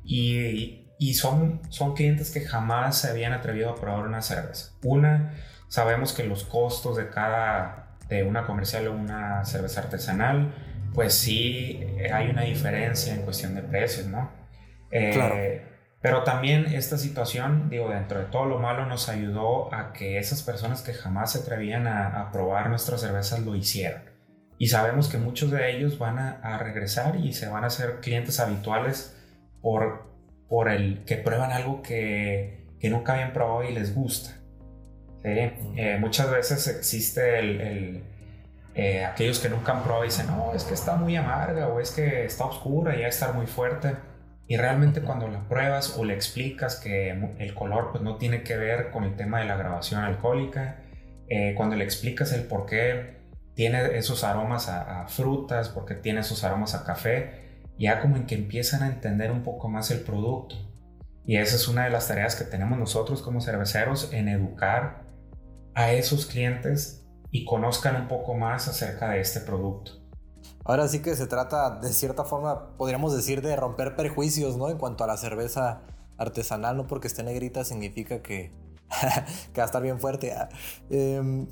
Y, 0.04 0.84
son, 1.14 1.62
son 1.70 1.94
clientes 1.94 2.32
que 2.32 2.42
jamás 2.42 3.02
se 3.02 3.10
habían 3.10 3.34
atrevido 3.34 3.70
a 3.70 3.76
probar 3.76 4.08
una 4.08 4.22
cerveza. 4.22 4.72
Una, 4.84 5.36
sabemos 5.68 6.14
que 6.14 6.24
los 6.24 6.44
costos 6.44 6.98
de 6.98 7.10
cada, 7.10 7.98
de 8.10 8.24
una 8.24 8.46
comercial 8.46 8.88
o 8.88 8.94
una 8.94 9.46
cerveza 9.46 9.82
artesanal, 9.82 10.54
pues 10.96 11.14
sí 11.14 11.86
hay 12.12 12.30
una 12.30 12.44
diferencia 12.44 13.14
en 13.14 13.22
cuestión 13.22 13.54
de 13.54 13.62
precios, 13.62 14.08
¿no? 14.08 14.32
Eh, 14.90 15.12
claro 15.14 15.77
pero 16.02 16.24
también 16.24 16.66
esta 16.68 16.98
situación, 16.98 17.70
digo, 17.70 17.90
dentro 17.90 18.20
de 18.20 18.26
todo 18.26 18.46
lo 18.46 18.60
malo, 18.60 18.86
nos 18.86 19.10
ayudó 19.10 19.74
a 19.74 19.94
que 19.94 20.20
esas 20.20 20.44
personas 20.44 20.82
que 20.82 20.94
jamás 20.94 21.32
se 21.32 21.40
atrevían 21.40 21.88
a, 21.88 22.32
probar 22.32 22.70
nuestras 22.70 23.02
cervezas 23.02 23.40
lo 23.40 23.56
hicieran. 23.56 24.04
Y 24.60 24.68
sabemos 24.68 25.10
que 25.10 25.18
muchos 25.18 25.52
de 25.52 25.72
ellos 25.72 25.98
van 25.98 26.20
a, 26.20 26.58
regresar 26.60 27.16
y 27.16 27.34
se 27.34 27.48
van 27.48 27.64
a 27.64 27.68
hacer 27.68 28.00
clientes 28.00 28.40
habituales 28.40 29.18
por, 29.62 30.08
por 30.48 30.70
el 30.70 31.04
que 31.06 31.18
prueban 31.18 31.52
algo 31.52 31.82
que, 31.82 32.68
que 32.80 32.90
nunca 32.90 33.14
habían 33.14 33.34
probado 33.34 33.64
y 33.64 33.74
les 33.74 33.96
gusta. 33.96 34.38
Eh, 35.24 35.98
muchas 36.00 36.30
veces 36.32 36.68
existe 36.68 37.40
el, 37.40 38.04
eh, 38.76 39.04
aquellos 39.04 39.40
que 39.40 39.50
nunca 39.50 39.74
han 39.74 39.84
probado 39.84 40.06
y 40.06 40.10
dicen, 40.10 40.28
no, 40.28 40.54
es 40.54 40.64
que 40.64 40.76
está 40.76 40.96
muy 40.96 41.16
amarga 41.16 41.68
o 41.68 41.80
es 41.80 41.92
que 41.92 42.26
está 42.26 42.46
oscura 42.46 42.96
y 42.96 43.02
ya 43.02 43.08
está 43.08 43.34
muy 43.34 43.48
fuerte 43.48 43.96
y 44.48 44.56
realmente 44.56 45.02
cuando 45.02 45.28
la 45.28 45.48
pruebas 45.48 45.98
o 45.98 46.06
le 46.06 46.14
explicas 46.14 46.78
que 46.78 47.12
el 47.12 47.54
color 47.54 47.92
pues 47.92 48.04
no 48.04 48.16
tiene 48.16 48.44
que 48.44 48.56
ver 48.56 48.92
con 48.92 49.04
el 49.04 49.16
tema 49.16 49.40
de 49.40 49.46
la 49.46 49.58
grabación 49.58 50.02
alcohólica, 50.02 50.78
eh, 51.28 51.54
cuando 51.56 51.76
le 51.76 51.84
explicas 51.84 52.32
el 52.32 52.44
por 52.44 52.66
qué 52.66 53.18
tiene 53.54 53.98
esos 53.98 54.24
aromas 54.24 54.70
a, 54.70 55.08
frutas, 55.08 55.70
porque 55.70 55.96
tiene 55.96 56.22
esos 56.22 56.44
aromas 56.44 56.76
a 56.76 56.86
café, 56.86 57.60
ya 57.78 58.00
como 58.00 58.16
en 58.16 58.26
que 58.26 58.36
empiezan 58.36 58.84
a 58.84 58.88
entender 58.88 59.32
un 59.32 59.44
poco 59.44 59.68
más 59.68 59.92
el 59.92 60.02
producto. 60.02 60.56
Y 61.26 61.38
esa 61.38 61.56
es 61.58 61.68
una 61.68 61.84
de 61.84 61.90
las 61.90 62.08
tareas 62.08 62.36
que 62.36 62.46
tenemos 62.46 62.80
nosotros 62.80 63.22
como 63.22 63.42
cerveceros 63.42 64.14
en 64.14 64.30
educar 64.30 65.04
a 65.74 65.92
esos 65.92 66.26
clientes 66.26 67.06
y 67.32 67.44
conozcan 67.44 67.96
un 67.96 68.08
poco 68.08 68.36
más 68.36 68.68
acerca 68.70 69.10
de 69.10 69.20
este 69.20 69.42
producto. 69.42 70.07
Ahora 70.68 70.90
sí 70.90 71.00
que 71.00 71.16
se 71.16 71.28
trata, 71.28 71.80
de 71.80 71.94
cierta 71.94 72.26
forma, 72.26 72.76
podríamos 72.76 73.16
decir, 73.16 73.42
de 73.42 73.56
romper 73.56 73.96
prejuicios, 73.96 74.58
¿no? 74.58 74.70
En 74.70 74.78
cuanto 74.78 75.06
a 75.06 75.08
la 75.08 75.16
cerveza 75.16 75.80
artesanal, 76.18 76.76
no 76.76 76.88
porque 76.88 77.08
esté 77.08 77.24
negrita 77.24 77.64
significa 77.64 78.22
que, 78.22 78.52
va 79.58 79.64
a 79.64 79.66
estar 79.66 79.82
bien 79.82 79.98
fuerte. 79.98 80.34
Ah, 80.34 80.50
em, 80.90 81.48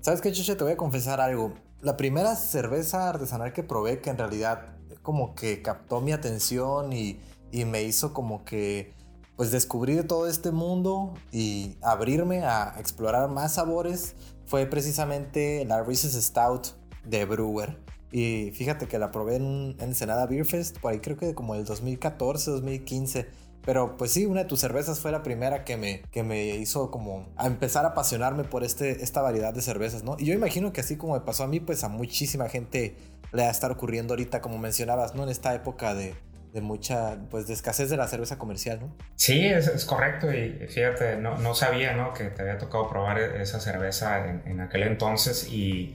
¿Sabes 0.00 0.20
qué, 0.20 0.32
Chuche? 0.32 0.56
Te 0.56 0.64
voy 0.64 0.72
a 0.72 0.76
confesar 0.76 1.20
algo. 1.20 1.54
La 1.80 1.96
primera 1.96 2.34
cerveza 2.34 3.08
artesanal 3.08 3.52
que 3.52 3.62
probé, 3.62 4.00
que 4.00 4.10
en 4.10 4.18
realidad 4.18 4.76
como 5.00 5.36
que 5.36 5.62
captó 5.62 6.00
mi 6.00 6.10
atención 6.10 6.92
y, 6.92 7.20
y 7.52 7.64
me 7.66 7.84
hizo 7.84 8.12
como 8.12 8.44
que 8.44 8.94
pues 9.36 9.52
descubrir 9.52 10.08
todo 10.08 10.26
este 10.26 10.50
mundo 10.50 11.14
y 11.30 11.76
abrirme 11.82 12.44
a 12.44 12.74
explorar 12.80 13.28
más 13.28 13.54
sabores 13.54 14.16
fue 14.46 14.66
precisamente 14.66 15.64
la 15.66 15.84
Reese's 15.84 16.14
Stout 16.14 16.68
de 17.04 17.24
Brewer. 17.26 17.85
Y 18.16 18.50
fíjate 18.52 18.86
que 18.86 18.98
la 18.98 19.10
probé 19.10 19.36
en, 19.36 19.76
en 19.78 19.88
Ensenada 19.88 20.24
Beer 20.24 20.46
Fest, 20.46 20.78
por 20.78 20.90
ahí 20.90 21.00
creo 21.00 21.18
que 21.18 21.34
como 21.34 21.54
el 21.54 21.66
2014, 21.66 22.50
2015. 22.50 23.26
Pero 23.62 23.98
pues 23.98 24.12
sí, 24.12 24.24
una 24.24 24.44
de 24.44 24.46
tus 24.46 24.58
cervezas 24.58 25.00
fue 25.00 25.12
la 25.12 25.22
primera 25.22 25.64
que 25.64 25.76
me, 25.76 26.00
que 26.10 26.22
me 26.22 26.46
hizo 26.56 26.90
como 26.90 27.28
a 27.36 27.46
empezar 27.46 27.84
a 27.84 27.88
apasionarme 27.88 28.44
por 28.44 28.64
este, 28.64 29.04
esta 29.04 29.20
variedad 29.20 29.52
de 29.52 29.60
cervezas, 29.60 30.02
¿no? 30.02 30.16
Y 30.18 30.24
yo 30.24 30.32
imagino 30.32 30.72
que 30.72 30.80
así 30.80 30.96
como 30.96 31.12
me 31.12 31.20
pasó 31.20 31.44
a 31.44 31.46
mí, 31.46 31.60
pues 31.60 31.84
a 31.84 31.90
muchísima 31.90 32.48
gente 32.48 32.96
le 33.32 33.42
va 33.42 33.48
a 33.48 33.50
estar 33.50 33.70
ocurriendo 33.70 34.14
ahorita, 34.14 34.40
como 34.40 34.56
mencionabas, 34.56 35.14
¿no? 35.14 35.24
En 35.24 35.28
esta 35.28 35.54
época 35.54 35.94
de, 35.94 36.14
de 36.54 36.62
mucha, 36.62 37.18
pues 37.28 37.46
de 37.48 37.52
escasez 37.52 37.90
de 37.90 37.98
la 37.98 38.08
cerveza 38.08 38.38
comercial, 38.38 38.80
¿no? 38.80 38.96
Sí, 39.16 39.44
es, 39.44 39.66
es 39.66 39.84
correcto 39.84 40.32
y 40.32 40.66
fíjate, 40.68 41.18
no, 41.18 41.36
no, 41.36 41.54
sabía, 41.54 41.92
¿no? 41.92 42.14
Que 42.14 42.24
te 42.30 42.40
había 42.40 42.56
tocado 42.56 42.88
probar 42.88 43.18
esa 43.18 43.60
cerveza 43.60 44.26
en, 44.26 44.42
en 44.46 44.60
aquel 44.62 44.84
entonces 44.84 45.52
y 45.52 45.94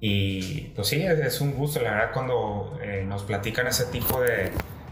y 0.00 0.72
pues 0.74 0.88
sí, 0.88 1.02
es, 1.02 1.40
un 1.40 1.54
gusto, 1.54 1.80
la 1.80 1.92
verdad, 1.92 2.10
cuando 2.12 2.78
eh, 2.82 3.04
nos 3.06 3.22
platican 3.22 3.66
ese 3.66 3.86
tipo 3.86 4.20
de, 4.20 4.50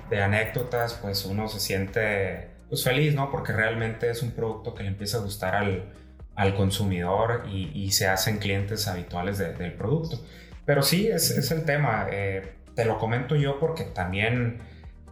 de, 0.08 0.22
anécdotas, 0.22 0.94
pues 0.94 1.24
uno 1.26 1.48
se 1.48 1.60
siente 1.60 2.48
pues 2.68 2.84
feliz, 2.84 3.14
¿no? 3.14 3.30
Porque 3.30 3.52
realmente 3.52 4.10
es 4.10 4.22
un 4.22 4.30
producto 4.30 4.74
que 4.74 4.82
le 4.82 4.88
empieza 4.88 5.18
a 5.18 5.20
gustar 5.20 5.54
al, 5.54 5.92
al 6.34 6.54
consumidor 6.54 7.44
y, 7.50 7.70
y, 7.74 7.92
se 7.92 8.08
hacen 8.08 8.38
clientes 8.38 8.88
habituales 8.88 9.38
del 9.38 9.74
producto. 9.74 10.20
Pero 10.64 10.82
sí, 10.82 11.06
es, 11.08 11.30
es 11.30 11.50
el 11.50 11.64
tema. 11.64 12.06
Eh, 12.10 12.54
te 12.74 12.84
lo 12.84 12.98
comento 12.98 13.36
yo 13.36 13.58
porque 13.60 13.84
también 13.84 14.60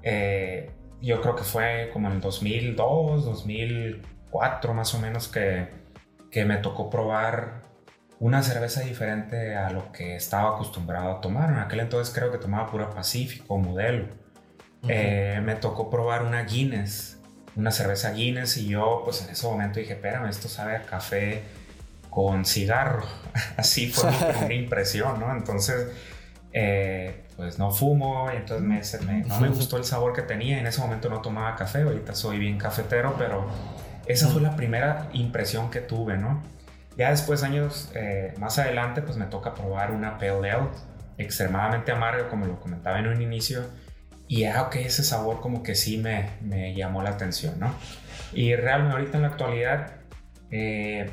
eh, 0.03 0.71
yo 1.01 1.21
creo 1.21 1.37
que 1.37 1.45
fue 1.45 1.91
como 1.93 2.09
en 2.09 2.15
el 2.15 2.21
2002, 2.21 3.25
2004 3.25 4.75
más 4.75 4.95
o 4.95 4.99
menos 4.99 5.29
que, 5.29 5.69
que 6.31 6.45
me 6.45 6.57
tocó 6.57 6.91
probar 6.91 7.63
una 8.23 8.41
cerveza 8.45 8.83
diferente 8.83 9.57
a 9.57 9.71
lo 9.71 9.91
que 9.91 10.15
estaba 10.15 10.51
acostumbrado 10.51 11.11
a 11.11 11.21
tomar. 11.21 11.51
En 11.51 11.59
aquel 11.59 11.81
entonces 11.81 12.15
creo 12.15 12.31
que 12.31 12.39
tomaba 12.39 12.71
pura 12.71 12.89
Pacífico, 12.89 13.59
modelo. 13.59 14.07
Eh, 14.87 15.41
me 15.43 15.57
tocó 15.57 15.91
probar 15.91 16.23
una 16.23 16.45
Guinness, 16.45 17.19
una 17.57 17.73
cerveza 17.73 18.13
Guinness 18.13 18.57
y 18.59 18.69
yo 18.69 19.03
pues 19.05 19.25
en 19.25 19.31
ese 19.31 19.45
momento 19.45 19.81
dije, 19.81 19.95
espérame, 19.95 20.29
esto 20.29 20.49
sabe 20.49 20.77
a 20.77 20.83
café 20.83 21.43
con 22.11 22.45
cigarro. 22.45 23.03
Así 23.57 23.91
fue 23.91 24.09
mi 24.13 24.17
primera 24.31 24.55
impresión, 24.55 25.19
¿no? 25.19 25.35
Entonces, 25.35 25.89
eh, 26.53 27.25
pues 27.35 27.59
no 27.59 27.73
fumo 27.73 28.31
y 28.33 28.37
entonces 28.37 29.03
me, 29.03 29.25
no 29.25 29.41
me 29.41 29.49
gustó 29.49 29.79
el 29.79 29.85
sabor 29.85 30.13
que 30.13 30.23
tenía. 30.23 30.61
En 30.61 30.67
ese 30.69 30.81
momento 30.81 31.09
no 31.09 31.23
tomaba 31.23 31.57
café, 31.57 31.83
ahorita 31.83 32.15
soy 32.15 32.39
bien 32.39 32.57
cafetero, 32.57 33.17
pero 33.19 33.49
esa 34.07 34.29
fue 34.29 34.41
la 34.41 34.55
primera 34.55 35.09
impresión 35.13 35.73
que 35.73 35.81
tuve, 35.81 36.17
¿no? 36.19 36.41
Ya 36.97 37.11
después, 37.11 37.43
años 37.43 37.91
eh, 37.95 38.35
más 38.39 38.59
adelante, 38.59 39.03
pues 39.03 39.17
me 39.17 39.27
toca 39.27 39.55
probar 39.55 39.93
una 39.93 40.19
Pale 40.19 40.51
Ale 40.51 40.69
extremadamente 41.19 41.93
amarga, 41.93 42.29
como 42.29 42.47
lo 42.47 42.61
comentaba 42.61 42.99
en 42.99 43.07
un 43.07 43.23
inicio. 43.23 43.65
Y 44.29 44.45
ah, 44.45 44.63
ok, 44.63 44.77
ese 44.77 45.03
sabor 45.05 45.41
como 45.41 45.63
que 45.63 45.75
sí 45.75 45.99
me, 45.99 46.75
llamó 46.75 47.03
la 47.03 47.11
atención, 47.11 47.59
¿no? 47.59 47.75
Y 48.33 48.55
realmente 48.55 48.95
ahorita 48.97 49.17
en 49.19 49.23
la 49.23 49.29
actualidad, 49.29 49.93
eh, 50.51 51.11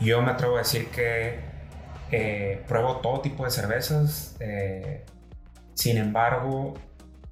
yo 0.00 0.22
me 0.22 0.32
atrevo 0.32 0.56
a 0.56 0.58
decir 0.58 0.88
que 0.88 1.40
eh, 2.10 2.62
pruebo 2.68 2.98
todo 2.98 3.20
tipo 3.20 3.44
de 3.44 3.50
cervezas. 3.50 4.36
sin 5.74 5.96
embargo, 5.96 6.74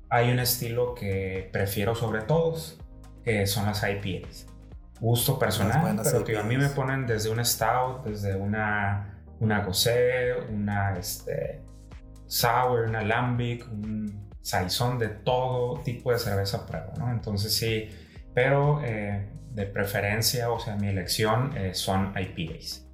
hay 0.09 0.31
un 0.31 0.39
estilo 0.39 0.95
que 0.95 1.49
prefiero 1.53 1.95
sobre 1.95 2.23
todos, 2.23 2.79
que 3.25 3.47
son 3.47 3.67
las 3.67 3.83
IPAs 3.83 4.50
gusto 5.01 5.39
personal, 5.39 6.01
pero 6.05 6.25
que 6.25 6.37
a 6.37 6.43
mí 6.43 6.57
me 6.57 6.69
ponen 6.69 7.07
desde 7.07 7.31
un 7.31 7.45
stout, 7.45 8.05
desde 8.05 8.37
una, 8.37 9.25
una 9.41 9.65
gosé, 9.65 10.35
una 10.51 10.97
este, 10.99 11.63
sour, 12.27 12.89
una 12.89 13.03
lambic, 13.03 13.67
un 13.71 14.29
saison, 14.43 14.99
de 14.99 15.09
todo 15.09 15.81
tipo 15.81 16.13
de 16.13 16.19
cerveza 16.19 16.67
pruebo, 16.67 16.93
¿no? 16.99 17.11
Entonces 17.11 17.55
sí, 17.55 17.89
pero 18.35 18.81
eh, 18.85 19.31
de 19.53 19.67
preferencia, 19.67 20.51
o 20.51 20.61
sea, 20.61 20.77
mi 20.77 20.89
elección 20.89 21.57
eh, 21.57 21.75
son 21.75 22.13
IPAs. 22.17 22.87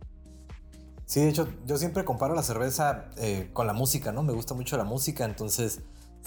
Sí, 1.04 1.20
de 1.20 1.28
hecho, 1.28 1.48
yo 1.64 1.76
siempre 1.76 2.04
comparo 2.04 2.34
la 2.34 2.42
cerveza 2.42 3.10
eh, 3.16 3.50
con 3.52 3.66
la 3.66 3.72
música, 3.72 4.10
¿no? 4.10 4.22
Me 4.22 4.32
gusta 4.32 4.54
mucho 4.54 4.76
la 4.76 4.84
música, 4.84 5.24
entonces 5.24 5.82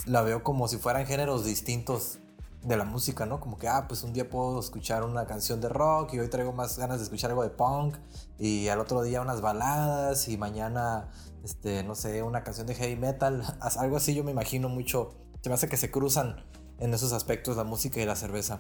la 0.06 0.22
veo 0.22 0.44
como 0.44 0.68
si 0.68 0.78
fueran 0.78 1.06
géneros 1.06 1.46
distintos 1.46 2.20
de 2.64 2.76
la 2.76 2.84
música, 2.84 3.26
¿no? 3.26 3.40
Como 3.40 3.58
que, 3.58 3.68
ah, 3.68 3.86
pues 3.88 4.04
un 4.04 4.14
día 4.14 4.30
puedo 4.30 4.60
escuchar 4.60 5.04
una 5.04 5.26
canción 5.26 5.62
de 5.62 5.70
rock 5.70 6.14
y 6.14 6.20
hoy 6.20 6.28
traigo 6.28 6.52
más 6.52 6.78
ganas 6.78 6.98
de 6.98 7.04
escuchar 7.04 7.32
algo 7.32 7.44
de 7.44 7.50
punk 7.50 7.96
y 8.38 8.68
al 8.68 8.80
otro 8.80 9.02
día 9.02 9.22
unas 9.22 9.42
baladas 9.42 10.28
y 10.28 10.38
mañana, 10.38 11.10
este, 11.44 11.84
no 11.84 11.96
sé, 11.96 12.22
una 12.22 12.44
canción 12.44 12.68
de 12.68 12.76
heavy 12.76 12.98
metal, 12.98 13.44
algo 13.78 13.98
así 13.98 14.14
yo 14.14 14.24
me 14.24 14.32
imagino 14.32 14.68
mucho, 14.68 15.16
se 15.42 15.50
me 15.50 15.56
hace 15.56 15.70
que 15.70 15.78
se 15.78 15.90
cruzan 15.90 16.44
en 16.80 16.94
esos 16.94 17.12
aspectos 17.12 17.58
la 17.58 17.64
música 17.64 18.02
y 18.02 18.06
la 18.06 18.16
cerveza. 18.16 18.60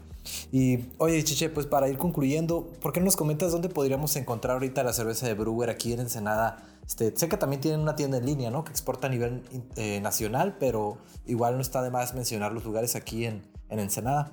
Y 0.51 0.89
oye, 0.97 1.23
Chiche, 1.23 1.49
pues 1.49 1.65
para 1.65 1.87
ir 1.87 1.97
concluyendo, 1.97 2.67
¿por 2.81 2.91
qué 2.91 2.99
no 2.99 3.05
nos 3.05 3.15
comentas 3.15 3.51
dónde 3.51 3.69
podríamos 3.69 4.15
encontrar 4.15 4.55
ahorita 4.55 4.83
la 4.83 4.93
cerveza 4.93 5.25
de 5.25 5.33
Brewer 5.33 5.69
aquí 5.69 5.93
en 5.93 6.01
Ensenada? 6.01 6.57
Este, 6.85 7.15
sé 7.15 7.29
que 7.29 7.37
también 7.37 7.61
tienen 7.61 7.79
una 7.79 7.95
tienda 7.95 8.17
en 8.17 8.25
línea, 8.25 8.49
¿no? 8.49 8.63
Que 8.63 8.71
exporta 8.71 9.07
a 9.07 9.09
nivel 9.09 9.43
eh, 9.75 10.01
nacional, 10.01 10.57
pero 10.59 10.97
igual 11.25 11.55
no 11.55 11.61
está 11.61 11.81
de 11.81 11.91
más 11.91 12.13
mencionar 12.13 12.51
los 12.51 12.65
lugares 12.65 12.95
aquí 12.95 13.25
en, 13.25 13.41
en 13.69 13.79
Ensenada. 13.79 14.31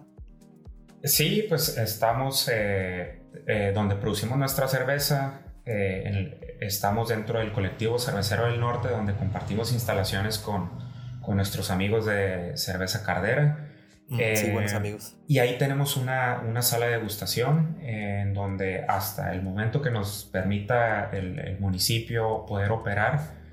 Sí, 1.06 1.44
pues 1.48 1.78
estamos 1.78 2.48
eh, 2.52 3.20
eh, 3.46 3.72
donde 3.74 3.94
producimos 3.96 4.36
nuestra 4.38 4.66
cerveza. 4.66 5.42
Eh, 5.64 6.58
estamos 6.60 7.08
dentro 7.08 7.38
del 7.38 7.52
colectivo 7.52 7.98
Cervecero 7.98 8.46
del 8.46 8.60
Norte, 8.60 8.88
donde 8.88 9.14
compartimos 9.14 9.72
instalaciones 9.72 10.38
con, 10.38 10.70
con 11.20 11.36
nuestros 11.36 11.70
amigos 11.70 12.06
de 12.06 12.56
Cerveza 12.56 13.04
Cardera. 13.04 13.68
Mm, 14.08 14.20
sí, 14.34 14.50
buenos 14.50 14.72
amigos. 14.72 15.16
Y 15.26 15.38
ahí 15.38 15.58
tenemos 15.58 15.96
una, 15.96 16.42
una 16.46 16.62
sala 16.62 16.86
de 16.86 16.92
degustación 16.92 17.78
en 17.82 18.34
donde 18.34 18.84
hasta 18.88 19.32
el 19.32 19.42
momento 19.42 19.82
que 19.82 19.90
nos 19.90 20.24
permita 20.24 21.10
el, 21.10 21.38
el 21.38 21.58
municipio 21.58 22.46
poder 22.46 22.70
operar, 22.70 23.46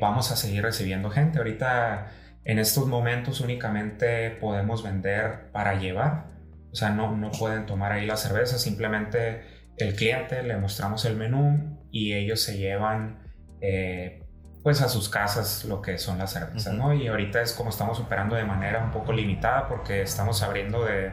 vamos 0.00 0.30
a 0.30 0.36
seguir 0.36 0.62
recibiendo 0.62 1.10
gente. 1.10 1.38
Ahorita 1.38 2.06
en 2.46 2.60
estos 2.60 2.86
momentos 2.86 3.40
únicamente 3.40 4.30
podemos 4.30 4.84
vender 4.84 5.50
para 5.50 5.74
llevar, 5.74 6.26
o 6.70 6.76
sea, 6.76 6.90
no, 6.90 7.16
no 7.16 7.32
pueden 7.32 7.66
tomar 7.66 7.90
ahí 7.90 8.06
la 8.06 8.16
cerveza, 8.16 8.56
simplemente 8.58 9.42
el 9.76 9.96
cliente 9.96 10.42
le 10.44 10.56
mostramos 10.56 11.04
el 11.04 11.16
menú 11.16 11.84
y 11.90 12.14
ellos 12.14 12.40
se 12.40 12.56
llevan 12.56 13.18
eh, 13.60 14.22
pues 14.62 14.80
a 14.80 14.88
sus 14.88 15.08
casas 15.08 15.64
lo 15.64 15.82
que 15.82 15.98
son 15.98 16.18
las 16.18 16.32
cervezas, 16.32 16.72
¿no? 16.74 16.94
Y 16.94 17.08
ahorita 17.08 17.42
es 17.42 17.52
como 17.52 17.70
estamos 17.70 17.98
operando 17.98 18.36
de 18.36 18.44
manera 18.44 18.84
un 18.84 18.92
poco 18.92 19.12
limitada 19.12 19.66
porque 19.68 20.02
estamos 20.02 20.42
abriendo 20.44 20.84
de, 20.84 21.10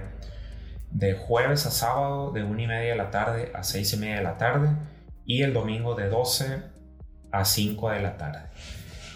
de 0.92 1.16
jueves 1.16 1.66
a 1.66 1.72
sábado 1.72 2.32
de 2.32 2.44
una 2.44 2.62
y 2.62 2.68
media 2.68 2.92
de 2.92 2.96
la 2.96 3.10
tarde 3.10 3.52
a 3.56 3.64
seis 3.64 3.92
y 3.94 3.98
media 3.98 4.18
de 4.18 4.24
la 4.24 4.38
tarde 4.38 4.70
y 5.26 5.42
el 5.42 5.54
domingo 5.54 5.96
de 5.96 6.10
12 6.10 6.62
a 7.32 7.44
5 7.44 7.90
de 7.90 8.02
la 8.02 8.18
tarde. 8.18 8.42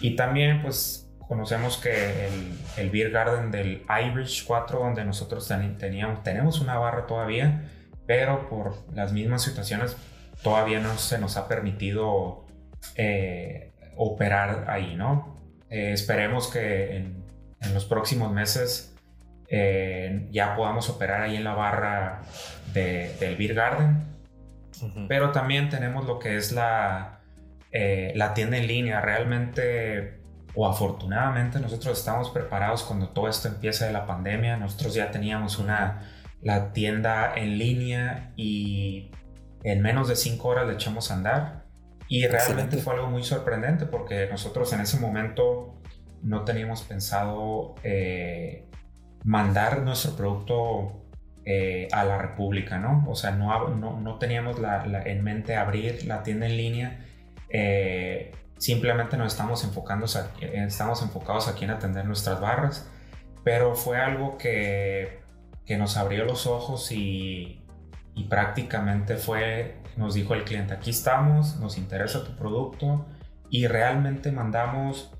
Y 0.00 0.16
también 0.16 0.62
pues 0.62 1.07
conocemos 1.28 1.76
que 1.76 2.26
el, 2.26 2.58
el, 2.78 2.90
Beer 2.90 3.10
Garden 3.10 3.50
del 3.50 3.84
Irish 4.04 4.46
4, 4.46 4.78
donde 4.78 5.04
nosotros 5.04 5.46
teníamos, 5.78 6.22
tenemos 6.22 6.60
una 6.60 6.78
barra 6.78 7.06
todavía, 7.06 7.70
pero 8.06 8.48
por 8.48 8.74
las 8.94 9.12
mismas 9.12 9.42
situaciones 9.42 9.96
todavía 10.42 10.80
no 10.80 10.96
se 10.96 11.18
nos 11.18 11.36
ha 11.36 11.46
permitido 11.46 12.46
eh, 12.96 13.72
operar 13.96 14.64
ahí, 14.68 14.96
¿no? 14.96 15.36
Eh, 15.68 15.92
esperemos 15.92 16.48
que 16.48 16.96
en, 16.96 17.22
en, 17.60 17.74
los 17.74 17.84
próximos 17.84 18.32
meses 18.32 18.94
eh, 19.48 20.26
ya 20.30 20.56
podamos 20.56 20.88
operar 20.88 21.22
ahí 21.22 21.36
en 21.36 21.44
la 21.44 21.54
barra 21.54 22.22
de, 22.72 23.14
del 23.20 23.36
Beer 23.36 23.54
Garden, 23.54 24.04
pero 25.08 25.32
también 25.32 25.68
tenemos 25.68 26.06
lo 26.06 26.18
que 26.18 26.36
es 26.36 26.52
la, 26.52 27.20
la 27.72 28.34
tienda 28.34 28.56
en 28.56 28.68
línea. 28.68 29.00
Realmente 29.00 30.17
o 30.54 30.66
afortunadamente 30.66 31.60
nosotros 31.60 31.98
estamos 31.98 32.30
preparados 32.30 32.82
cuando 32.82 33.08
todo 33.10 33.28
esto 33.28 33.48
empieza 33.48 33.86
de 33.86 33.92
la 33.92 34.06
pandemia. 34.06 34.56
Nosotros 34.56 34.94
ya 34.94 35.10
teníamos 35.10 35.58
una, 35.58 36.10
la 36.42 36.72
tienda 36.72 37.34
en 37.36 37.58
línea 37.58 38.32
y 38.36 39.10
en 39.62 39.82
menos 39.82 40.08
de 40.08 40.16
cinco 40.16 40.48
horas 40.48 40.66
le 40.66 40.74
echamos 40.74 41.10
a 41.10 41.14
andar. 41.14 41.64
Y 42.08 42.26
realmente 42.26 42.78
fue 42.78 42.94
algo 42.94 43.08
muy 43.08 43.22
sorprendente 43.22 43.84
porque 43.84 44.28
nosotros 44.30 44.72
en 44.72 44.80
ese 44.80 44.98
momento 44.98 45.78
no 46.22 46.44
teníamos 46.44 46.82
pensado 46.82 47.74
eh, 47.82 48.66
mandar 49.24 49.82
nuestro 49.82 50.16
producto 50.16 51.04
eh, 51.44 51.88
a 51.92 52.04
la 52.04 52.18
República, 52.18 52.78
¿no? 52.78 53.04
O 53.08 53.14
sea, 53.14 53.30
no, 53.30 53.68
no, 53.68 54.00
no 54.00 54.18
teníamos 54.18 54.58
la, 54.58 55.02
en 55.04 55.22
mente 55.22 55.56
abrir 55.56 56.04
la 56.06 56.22
tienda 56.22 56.46
en 56.46 56.56
línea. 56.56 57.06
Eh, 57.50 58.32
Simplemente 58.58 59.16
nos 59.16 59.32
estamos, 59.32 59.64
enfocando, 59.64 60.06
estamos 60.40 61.02
enfocados 61.02 61.48
aquí 61.48 61.64
en 61.64 61.70
atender 61.70 62.04
nuestras 62.04 62.40
barras, 62.40 62.90
pero 63.44 63.74
fue 63.74 63.98
algo 64.00 64.36
que, 64.36 65.20
que 65.64 65.76
nos 65.76 65.96
abrió 65.96 66.24
los 66.24 66.46
ojos 66.46 66.90
y, 66.90 67.64
y 68.14 68.24
prácticamente 68.24 69.16
fue, 69.16 69.76
nos 69.96 70.14
dijo 70.14 70.34
el 70.34 70.44
cliente, 70.44 70.74
aquí 70.74 70.90
estamos, 70.90 71.56
nos 71.60 71.78
interesa 71.78 72.24
tu 72.24 72.34
producto 72.36 73.06
y 73.48 73.68
realmente 73.68 74.32
mandamos 74.32 75.12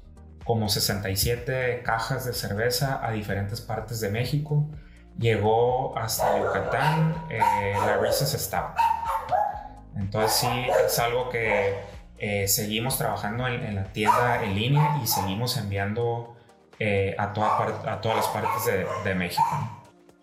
como 0.44 0.68
67 0.68 1.83
cajas 1.85 2.24
de 2.24 2.33
cerveza 2.33 3.07
a 3.07 3.12
diferentes 3.12 3.61
partes 3.61 4.01
de 4.01 4.09
México. 4.11 4.68
Llegó 5.18 5.96
hasta 5.96 6.38
Yucatán 6.38 7.14
eh, 7.31 7.74
la 7.74 7.98
Reese's 7.98 8.33
Stout. 8.33 8.74
Entonces 9.96 10.33
sí, 10.33 10.66
es 10.87 10.98
algo 10.98 11.29
que 11.29 11.77
eh, 12.18 12.48
seguimos 12.48 12.98
trabajando 12.98 13.46
en, 13.46 13.74
la 13.74 13.92
tienda 13.92 14.44
en 14.44 14.54
línea 14.54 15.00
y 15.02 15.07
seguimos 15.07 15.57
enviando 15.57 16.37
eh, 16.78 17.14
a, 17.18 17.33
toda 17.33 17.92
a, 17.92 18.00
todas 18.00 18.16
las 18.16 18.26
partes 18.28 18.74
de, 19.04 19.14
México. 19.14 19.42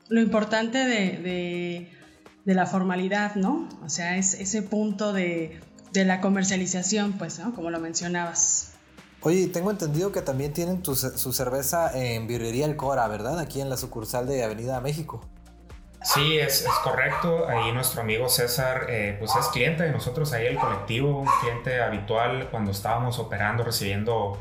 Lo 0.10 0.22
importante 0.22 0.80
de, 0.80 1.90
de, 2.44 2.54
la 2.54 2.66
formalidad, 2.66 3.36
¿no? 3.36 3.70
O 3.84 3.90
sea, 3.90 4.18
es 4.18 4.34
ese 4.34 4.62
punto 4.62 5.14
de, 5.14 5.60
la 5.94 6.20
comercialización, 6.20 7.14
pues, 7.14 7.40
¿no? 7.40 7.56
Como 7.56 7.70
lo 7.70 7.80
mencionabas. 7.80 8.74
Oye, 9.22 9.48
tengo 9.48 9.72
entendido 9.72 10.12
que 10.12 10.22
también 10.22 10.54
tienen 10.54 10.82
tu, 10.82 10.96
su 10.96 11.34
cerveza 11.34 11.98
en 11.98 12.28
Birrería 12.28 12.66
El 12.66 12.76
Cora, 12.76 13.08
¿verdad? 13.08 13.40
Aquí 13.40 13.62
en 13.62 13.70
la 13.70 13.78
sucursal 13.78 14.28
de 14.28 14.44
Avenida 14.44 14.82
México. 14.82 15.26
Sí, 16.06 16.38
es, 16.38 16.66
correcto. 16.84 17.48
Ahí 17.50 17.72
nuestro 17.72 18.02
amigo 18.02 18.30
César, 18.30 18.86
eh, 18.90 19.16
pues 19.18 19.36
es 19.36 19.48
cliente 19.48 19.84
de 19.84 19.92
nosotros, 19.92 20.32
ahí 20.34 20.46
el 20.46 20.58
colectivo, 20.58 21.20
un 21.20 21.30
cliente 21.42 21.82
habitual 21.82 22.48
cuando 22.52 22.72
estábamos 22.72 23.18
operando, 23.18 23.64
recibiendo 23.64 24.40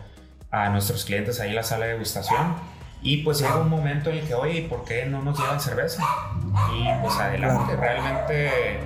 a 0.51 0.69
nuestros 0.69 1.05
clientes 1.05 1.41
ahí 1.41 1.51
en 1.51 1.57
la 1.57 1.63
sala 1.63 1.87
de 1.87 1.93
degustación. 1.93 2.55
Y 3.01 3.19
pues 3.19 3.39
llega 3.39 3.57
un 3.57 3.69
momento 3.69 4.11
en 4.11 4.19
el 4.19 4.27
que, 4.27 4.35
oye, 4.35 4.63
¿por 4.69 4.85
qué 4.85 5.05
no 5.07 5.23
nos 5.23 5.39
llevan 5.39 5.61
cerveza? 5.61 6.03
Y 6.75 6.89
pues 7.03 7.19
adelante, 7.19 7.77
realmente 7.77 8.81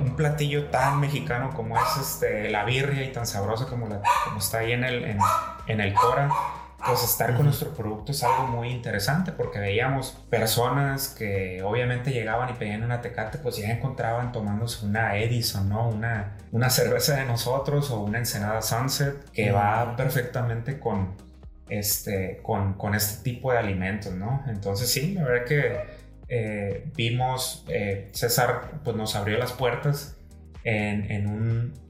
un 0.00 0.14
platillo 0.16 0.66
tan 0.66 1.00
mexicano 1.00 1.52
como 1.54 1.76
es 1.76 1.96
este, 2.00 2.50
la 2.50 2.64
birria 2.64 3.04
y 3.04 3.12
tan 3.12 3.26
sabroso 3.26 3.68
como, 3.68 3.88
la, 3.88 4.00
como 4.24 4.38
está 4.38 4.58
ahí 4.58 4.72
en 4.72 4.84
el, 4.84 5.04
en, 5.04 5.18
en 5.66 5.80
el 5.80 5.94
Cora, 5.94 6.28
pues 6.86 7.02
estar 7.04 7.34
con 7.34 7.46
nuestro 7.46 7.70
producto 7.70 8.12
es 8.12 8.22
algo 8.22 8.46
muy 8.48 8.70
interesante 8.70 9.32
porque 9.32 9.58
veíamos 9.58 10.10
personas 10.28 11.08
que 11.08 11.62
obviamente 11.62 12.10
llegaban 12.10 12.50
y 12.50 12.52
pedían 12.54 12.82
una 12.82 13.00
tecate, 13.00 13.38
pues 13.38 13.56
ya 13.56 13.70
encontraban 13.70 14.32
tomándose 14.32 14.84
una 14.84 15.16
Edison, 15.16 15.68
¿no? 15.68 15.88
Una, 15.88 16.36
una 16.52 16.70
cerveza 16.70 17.16
de 17.16 17.24
nosotros 17.24 17.90
o 17.90 18.00
una 18.00 18.18
ensenada 18.18 18.60
Sunset 18.62 19.30
que 19.30 19.52
va 19.52 19.96
perfectamente 19.96 20.78
con, 20.78 21.14
este, 21.68 22.40
con, 22.42 22.74
con 22.74 22.94
este 22.94 23.22
tipo 23.22 23.52
de 23.52 23.58
alimentos, 23.58 24.12
¿no? 24.12 24.44
Entonces 24.48 24.90
sí, 24.90 25.14
la 25.14 25.24
verdad 25.24 25.46
que 25.46 25.80
eh, 26.28 26.90
vimos, 26.96 27.64
eh, 27.68 28.10
César 28.12 28.80
pues 28.82 28.96
nos 28.96 29.14
abrió 29.16 29.38
las 29.38 29.52
puertas 29.52 30.16
en, 30.64 31.10
en 31.10 31.26
un 31.28 31.83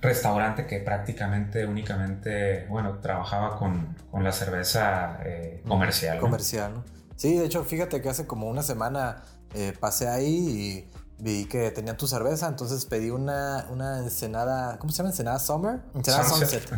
restaurante 0.00 0.66
que 0.66 0.78
prácticamente 0.78 1.66
únicamente, 1.66 2.66
bueno, 2.68 2.98
trabajaba 2.98 3.58
con, 3.58 3.96
con 4.10 4.22
la 4.24 4.32
cerveza 4.32 5.18
eh, 5.24 5.62
comercial. 5.66 6.18
Comercial, 6.18 6.74
¿no? 6.74 6.84
Sí, 7.16 7.36
de 7.36 7.46
hecho, 7.46 7.64
fíjate 7.64 8.00
que 8.00 8.08
hace 8.08 8.26
como 8.26 8.48
una 8.48 8.62
semana 8.62 9.22
eh, 9.54 9.72
pasé 9.78 10.08
ahí 10.08 10.86
y 10.88 10.90
vi 11.18 11.46
que 11.46 11.72
tenían 11.72 11.96
tu 11.96 12.06
cerveza, 12.06 12.46
entonces 12.46 12.84
pedí 12.84 13.10
una, 13.10 13.66
una 13.70 13.98
ensenada, 13.98 14.78
¿cómo 14.78 14.92
se 14.92 14.98
llama? 14.98 15.10
Ensenada 15.10 15.38
Summer. 15.40 15.80
Ensenada 15.94 16.24
Sunset. 16.24 16.72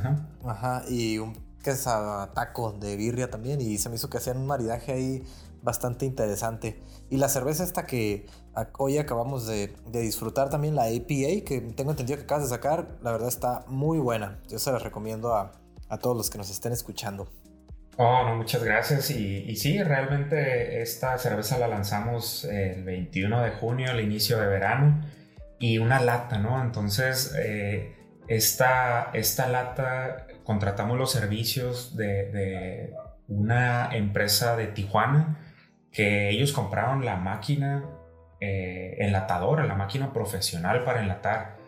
Ajá. 0.45 0.83
y 0.89 1.19
un 1.19 1.35
queso 1.63 2.27
taco 2.35 2.73
de 2.73 2.97
birria 2.97 3.31
también 3.31 3.61
y 3.61 3.77
se 3.77 3.91
me 3.91 3.97
hizo 3.97 4.09
que 4.09 4.17
hacían 4.17 4.39
un 4.39 4.47
maridaje 4.47 4.93
ahí 4.93 5.23
bastante 5.63 6.07
interesante. 6.07 6.83
Y 7.11 7.19
la 7.19 7.29
cerveza 7.29 7.65
esta 7.65 7.85
que 7.85 8.27
hoy 8.79 8.99
acabamos 8.99 9.47
de, 9.47 9.73
disfrutar 9.93 10.51
también, 10.51 10.75
la 10.75 10.85
APA, 10.85 11.45
que 11.45 11.73
tengo 11.77 11.91
entendido 11.91 12.19
que 12.19 12.25
acabas 12.25 12.45
de 12.45 12.51
sacar, 12.51 12.99
la 13.03 13.13
verdad 13.13 13.29
está 13.29 13.65
muy 13.67 13.99
buena. 13.99 14.39
Yo 14.49 14.59
se 14.59 14.73
la 14.73 14.79
recomiendo 14.79 15.35
a, 15.35 15.53
todos 16.01 16.17
los 16.17 16.31
que 16.31 16.39
nos 16.39 16.51
estén 16.51 16.73
escuchando. 16.73 17.29
Oh, 17.97 18.25
no, 18.25 18.37
muchas 18.37 18.63
gracias. 18.63 19.11
Y, 19.11 19.45
y, 19.49 19.57
sí, 19.57 19.83
realmente 19.83 20.81
esta 20.81 21.19
cerveza 21.19 21.59
la 21.59 21.67
lanzamos 21.69 22.45
el 22.45 22.85
21 22.85 23.43
de 23.43 23.51
junio, 23.51 23.91
al 23.91 24.01
inicio 24.01 24.39
de 24.39 24.47
verano, 24.47 25.01
y 25.59 25.79
una 25.79 26.01
lata, 26.01 26.39
¿no? 26.39 26.63
Entonces, 26.63 27.35
eh, 27.39 27.97
esta, 28.29 29.11
esta 29.13 29.49
lata 29.49 30.29
contratamos 30.45 30.97
los 30.97 31.11
servicios 31.11 31.97
de, 31.97 32.31
de 32.31 32.95
una 33.27 33.95
empresa 33.95 34.57
de 34.57 34.69
Tijuana 34.69 35.39
que 35.93 36.31
ellos 36.31 36.53
compraron 36.53 37.05
la 37.05 37.17
máquina 37.17 37.85
eh, 38.41 38.97
enlatadora, 38.99 39.65
la 39.65 39.75
máquina 39.75 40.13
profesional 40.13 40.85
para 40.85 41.01
enlatar. 41.01 41.59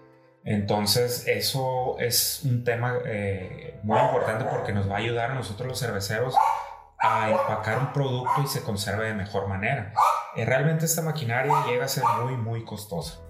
Entonces 0.44 1.26
eso 1.28 1.96
es 2.00 2.42
un 2.44 2.64
tema 2.64 2.98
eh, 3.04 3.78
muy 3.82 3.98
importante 4.00 4.44
porque 4.44 4.72
nos 4.72 4.90
va 4.90 4.96
a 4.96 4.98
ayudar 4.98 5.30
a 5.30 5.34
nosotros 5.34 5.68
los 5.68 5.78
cerveceros 5.78 6.34
a 6.98 7.30
empacar 7.30 7.78
un 7.78 7.92
producto 7.92 8.42
y 8.42 8.46
se 8.46 8.62
conserve 8.62 9.06
de 9.06 9.14
mejor 9.14 9.48
manera. 9.48 9.92
Eh, 10.36 10.44
realmente 10.44 10.84
esta 10.84 11.02
maquinaria 11.02 11.52
llega 11.66 11.84
a 11.84 11.88
ser 11.88 12.04
muy, 12.22 12.36
muy 12.36 12.64
costosa. 12.64 13.20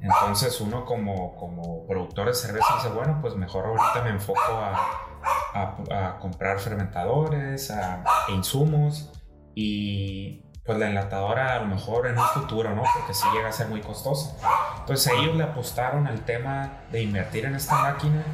Entonces 0.00 0.60
uno 0.60 0.84
como, 0.84 1.36
como 1.36 1.86
productor 1.86 2.28
de 2.28 2.34
cerveza 2.34 2.66
dice, 2.76 2.88
bueno, 2.88 3.18
pues 3.20 3.34
mejor 3.36 3.66
ahorita 3.66 4.02
me 4.02 4.10
enfoco 4.10 4.40
a, 4.40 5.10
a, 5.54 6.18
comprar 6.18 6.58
fermentadores, 6.58 7.70
a, 7.70 8.02
insumos 8.28 9.12
y 9.54 10.44
pues 10.64 10.78
la 10.78 10.88
enlatadora 10.88 11.54
a 11.54 11.60
lo 11.60 11.66
mejor 11.66 12.06
en 12.06 12.18
un 12.18 12.26
futuro, 12.26 12.74
¿no? 12.74 12.82
Porque 12.94 13.14
sí 13.14 13.24
llega 13.34 13.48
a 13.48 13.52
ser 13.52 13.68
muy 13.68 13.80
costosa. 13.80 14.36
Entonces 14.80 15.12
ellos 15.18 15.36
le 15.36 15.44
apostaron 15.44 16.06
al 16.06 16.20
tema 16.24 16.80
de 16.92 17.02
invertir 17.02 17.44
en 17.44 17.54
esta 17.54 17.76
máquina 17.76 18.24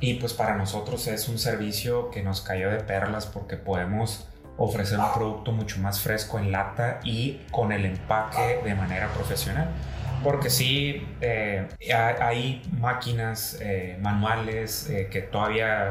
y 0.00 0.14
pues 0.14 0.32
para 0.32 0.56
nosotros 0.56 1.06
es 1.06 1.28
un 1.28 1.38
servicio 1.38 2.10
que 2.10 2.22
nos 2.22 2.40
cayó 2.40 2.70
de 2.70 2.78
perlas 2.80 3.26
porque 3.26 3.56
podemos 3.56 4.26
ofrecer 4.56 4.98
un 4.98 5.12
producto 5.12 5.52
mucho 5.52 5.78
más 5.80 6.00
fresco 6.00 6.38
en 6.38 6.52
lata 6.52 7.00
y 7.04 7.40
con 7.50 7.72
el 7.72 7.84
empaque 7.84 8.60
de 8.64 8.74
manera 8.74 9.08
profesional. 9.08 9.68
Porque 10.24 10.50
sí, 10.50 11.06
eh, 11.20 11.66
hay 12.20 12.62
máquinas 12.78 13.58
eh, 13.60 13.98
manuales 14.00 14.88
eh, 14.90 15.08
que 15.10 15.22
todavía 15.22 15.90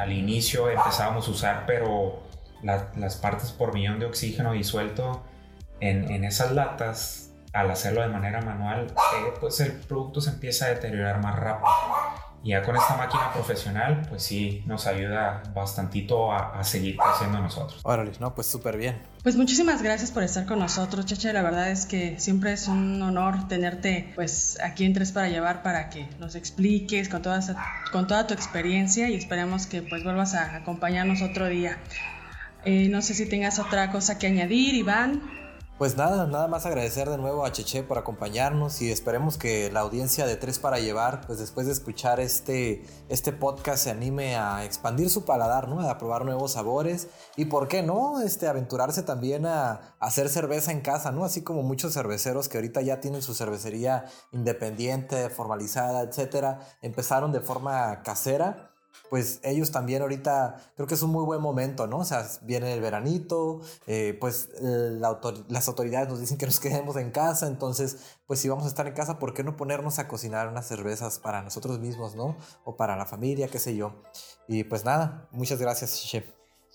al 0.00 0.12
inicio 0.12 0.68
empezábamos 0.68 1.28
a 1.28 1.30
usar, 1.30 1.64
pero 1.66 2.22
las 2.62 3.16
partes 3.16 3.50
por 3.50 3.74
millón 3.74 3.98
de 3.98 4.06
oxígeno 4.06 4.52
disuelto 4.52 5.22
en, 5.80 6.10
en 6.10 6.24
esas 6.24 6.52
latas, 6.52 7.32
al 7.52 7.70
hacerlo 7.70 8.02
de 8.02 8.08
manera 8.08 8.40
manual, 8.40 8.86
eh, 8.86 9.34
pues 9.40 9.60
el 9.60 9.72
producto 9.72 10.20
se 10.20 10.30
empieza 10.30 10.66
a 10.66 10.68
deteriorar 10.68 11.20
más 11.22 11.38
rápido. 11.38 11.68
Y 12.44 12.50
ya 12.50 12.62
con 12.62 12.74
esta 12.74 12.96
máquina 12.96 13.32
profesional, 13.32 14.02
pues 14.08 14.24
sí, 14.24 14.64
nos 14.66 14.88
ayuda 14.88 15.44
bastantito 15.54 16.32
a, 16.32 16.58
a 16.58 16.64
seguir 16.64 16.96
creciendo 16.96 17.38
nosotros. 17.38 17.80
Órale, 17.84 18.10
no, 18.18 18.34
pues 18.34 18.48
súper 18.48 18.76
bien. 18.76 19.00
Pues 19.22 19.36
muchísimas 19.36 19.80
gracias 19.80 20.10
por 20.10 20.24
estar 20.24 20.44
con 20.44 20.58
nosotros, 20.58 21.06
Cheche. 21.06 21.32
La 21.32 21.42
verdad 21.42 21.70
es 21.70 21.86
que 21.86 22.18
siempre 22.18 22.52
es 22.52 22.66
un 22.66 23.00
honor 23.00 23.46
tenerte 23.46 24.10
pues 24.16 24.58
aquí 24.60 24.84
en 24.84 24.92
Tres 24.92 25.12
para 25.12 25.28
Llevar 25.28 25.62
para 25.62 25.88
que 25.88 26.08
nos 26.18 26.34
expliques 26.34 27.08
con 27.08 27.22
toda, 27.22 27.38
con 27.92 28.08
toda 28.08 28.26
tu 28.26 28.34
experiencia 28.34 29.08
y 29.08 29.14
esperemos 29.14 29.68
que 29.68 29.82
pues 29.82 30.02
vuelvas 30.02 30.34
a 30.34 30.56
acompañarnos 30.56 31.22
otro 31.22 31.46
día. 31.46 31.78
Eh, 32.64 32.88
no 32.88 33.02
sé 33.02 33.14
si 33.14 33.26
tengas 33.26 33.58
otra 33.58 33.90
cosa 33.90 34.18
que 34.18 34.26
añadir, 34.26 34.74
Iván. 34.74 35.20
Pues 35.82 35.96
nada, 35.96 36.28
nada 36.28 36.46
más 36.46 36.64
agradecer 36.64 37.10
de 37.10 37.18
nuevo 37.18 37.44
a 37.44 37.50
Cheche 37.50 37.82
por 37.82 37.98
acompañarnos 37.98 38.80
y 38.82 38.92
esperemos 38.92 39.36
que 39.36 39.68
la 39.72 39.80
audiencia 39.80 40.26
de 40.26 40.36
Tres 40.36 40.60
para 40.60 40.78
Llevar, 40.78 41.22
pues 41.26 41.40
después 41.40 41.66
de 41.66 41.72
escuchar 41.72 42.20
este, 42.20 42.84
este 43.08 43.32
podcast 43.32 43.82
se 43.82 43.90
anime 43.90 44.36
a 44.36 44.64
expandir 44.64 45.10
su 45.10 45.24
paladar, 45.24 45.66
¿no? 45.68 45.80
A 45.80 45.98
probar 45.98 46.24
nuevos 46.24 46.52
sabores 46.52 47.08
y, 47.36 47.46
¿por 47.46 47.66
qué 47.66 47.82
no? 47.82 48.20
Este, 48.20 48.46
aventurarse 48.46 49.02
también 49.02 49.44
a, 49.44 49.70
a 49.72 49.80
hacer 49.98 50.28
cerveza 50.28 50.70
en 50.70 50.82
casa, 50.82 51.10
¿no? 51.10 51.24
Así 51.24 51.42
como 51.42 51.64
muchos 51.64 51.94
cerveceros 51.94 52.48
que 52.48 52.58
ahorita 52.58 52.80
ya 52.82 53.00
tienen 53.00 53.20
su 53.20 53.34
cervecería 53.34 54.04
independiente, 54.30 55.30
formalizada, 55.30 56.02
etcétera, 56.02 56.60
empezaron 56.80 57.32
de 57.32 57.40
forma 57.40 58.02
casera 58.04 58.71
pues 59.10 59.40
ellos 59.42 59.70
también 59.70 60.02
ahorita 60.02 60.56
creo 60.74 60.86
que 60.86 60.94
es 60.94 61.02
un 61.02 61.10
muy 61.10 61.24
buen 61.24 61.40
momento, 61.40 61.86
¿no? 61.86 61.98
O 61.98 62.04
sea, 62.04 62.26
viene 62.42 62.72
el 62.72 62.80
veranito, 62.80 63.60
eh, 63.86 64.16
pues 64.20 64.50
las 64.60 65.68
autoridades 65.68 66.08
nos 66.08 66.20
dicen 66.20 66.38
que 66.38 66.46
nos 66.46 66.60
quedemos 66.60 66.96
en 66.96 67.10
casa, 67.10 67.46
entonces, 67.46 68.18
pues 68.26 68.40
si 68.40 68.48
vamos 68.48 68.64
a 68.64 68.68
estar 68.68 68.86
en 68.86 68.94
casa, 68.94 69.18
¿por 69.18 69.34
qué 69.34 69.44
no 69.44 69.56
ponernos 69.56 69.98
a 69.98 70.08
cocinar 70.08 70.48
unas 70.48 70.66
cervezas 70.66 71.18
para 71.18 71.42
nosotros 71.42 71.78
mismos, 71.78 72.16
¿no? 72.16 72.36
O 72.64 72.76
para 72.76 72.96
la 72.96 73.06
familia, 73.06 73.48
qué 73.48 73.58
sé 73.58 73.76
yo. 73.76 74.02
Y 74.48 74.64
pues 74.64 74.84
nada, 74.84 75.28
muchas 75.32 75.60
gracias, 75.60 76.02
chef. 76.04 76.24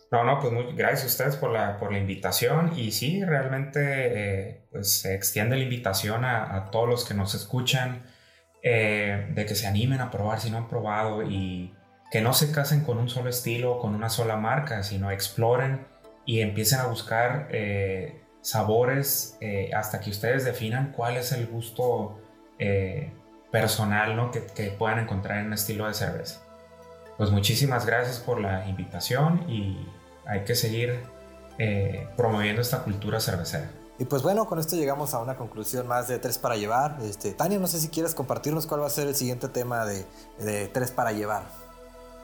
No, 0.09 0.23
no, 0.23 0.39
pues 0.39 0.53
muy, 0.53 0.73
gracias 0.73 1.03
a 1.03 1.07
ustedes 1.07 1.35
por 1.35 1.51
la, 1.51 1.77
por 1.79 1.91
la 1.91 1.97
invitación 1.97 2.71
y 2.77 2.91
sí, 2.91 3.25
realmente 3.25 3.79
eh, 3.81 4.67
pues 4.71 5.01
se 5.01 5.15
extiende 5.15 5.57
la 5.57 5.63
invitación 5.63 6.23
a, 6.23 6.69
todos 6.71 6.87
los 6.87 7.05
que 7.05 7.13
nos 7.13 7.35
escuchan 7.35 8.05
eh, 8.63 9.27
de 9.33 9.45
que 9.45 9.53
se 9.53 9.67
animen 9.67 9.99
a 9.99 10.09
probar 10.09 10.39
si 10.39 10.49
no 10.49 10.57
han 10.57 10.69
probado 10.69 11.23
y 11.23 11.73
que 12.11 12.21
no 12.21 12.33
se 12.33 12.51
casen 12.51 12.83
con 12.83 12.97
un 12.97 13.09
solo 13.09 13.29
estilo 13.29 13.73
o 13.73 13.79
con 13.79 13.93
una 13.93 14.09
sola 14.09 14.37
marca, 14.37 14.83
sino 14.83 15.11
exploren 15.11 15.85
y 16.25 16.41
empiecen 16.41 16.79
a 16.79 16.85
buscar 16.85 17.47
eh, 17.51 18.21
sabores 18.41 19.37
eh, 19.41 19.71
hasta 19.73 19.99
que 19.99 20.09
ustedes 20.09 20.45
definan 20.45 20.93
cuál 20.95 21.17
es 21.17 21.31
el 21.31 21.47
gusto 21.47 22.19
eh, 22.59 23.11
personal 23.51 24.15
¿no? 24.15 24.31
que, 24.31 24.45
que, 24.45 24.69
puedan 24.69 24.99
encontrar 24.99 25.39
en 25.39 25.47
un 25.47 25.53
estilo 25.53 25.87
de 25.87 25.93
cerveza. 25.93 26.41
Pues 27.17 27.31
muchísimas 27.31 27.85
gracias 27.85 28.19
por 28.19 28.39
la 28.39 28.67
invitación 28.67 29.49
y 29.49 29.87
hay 30.25 30.43
que 30.43 30.55
seguir 30.55 30.99
promoviendo 32.15 32.61
esta 32.61 32.83
cultura 32.83 33.19
cervecera. 33.19 33.67
Y 33.97 34.05
pues 34.05 34.21
bueno, 34.21 34.45
con 34.45 34.59
esto 34.59 34.75
llegamos 34.75 35.15
a 35.15 35.19
una 35.19 35.35
conclusión 35.35 35.87
más 35.87 36.07
de 36.07 36.19
Tres 36.19 36.37
para 36.37 36.55
Llevar. 36.55 36.99
Este, 37.01 37.31
Tania, 37.31 37.57
no 37.57 37.65
sé 37.65 37.79
si 37.79 37.87
quieres 37.87 38.13
compartirnos 38.13 38.67
cuál 38.67 38.81
va 38.81 38.85
a 38.85 38.91
ser 38.91 39.07
el 39.07 39.15
siguiente 39.15 39.47
tema 39.47 39.85
de, 39.85 40.05
de 40.37 40.67
Tres 40.67 40.91
para 40.91 41.13
Llevar. 41.13 41.66